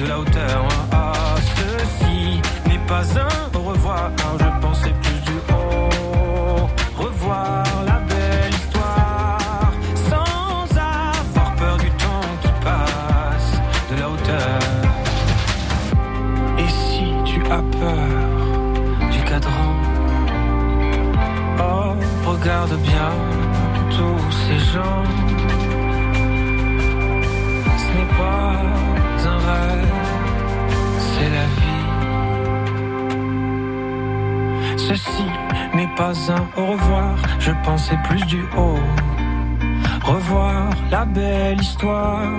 de 0.06 0.10
la 0.10 0.20
hauteur. 0.20 0.75
Au 36.58 36.66
revoir, 36.66 37.16
je 37.40 37.52
pensais 37.64 37.98
plus 38.08 38.24
du 38.26 38.42
haut. 38.58 38.80
Revoir 40.04 40.70
la 40.92 41.06
belle 41.06 41.60
histoire 41.62 42.30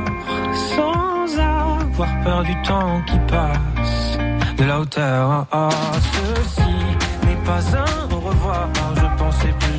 sans 0.54 1.38
avoir 1.38 2.08
peur 2.24 2.42
du 2.44 2.54
temps 2.62 3.00
qui 3.06 3.18
passe 3.28 4.18
de 4.58 4.64
la 4.64 4.80
hauteur. 4.80 5.46
Ah, 5.52 5.68
ceci 6.12 6.74
n'est 7.26 7.42
pas 7.44 7.62
un 7.76 8.14
au 8.14 8.20
revoir, 8.20 8.68
je 8.94 9.06
pensais 9.18 9.54
plus. 9.60 9.75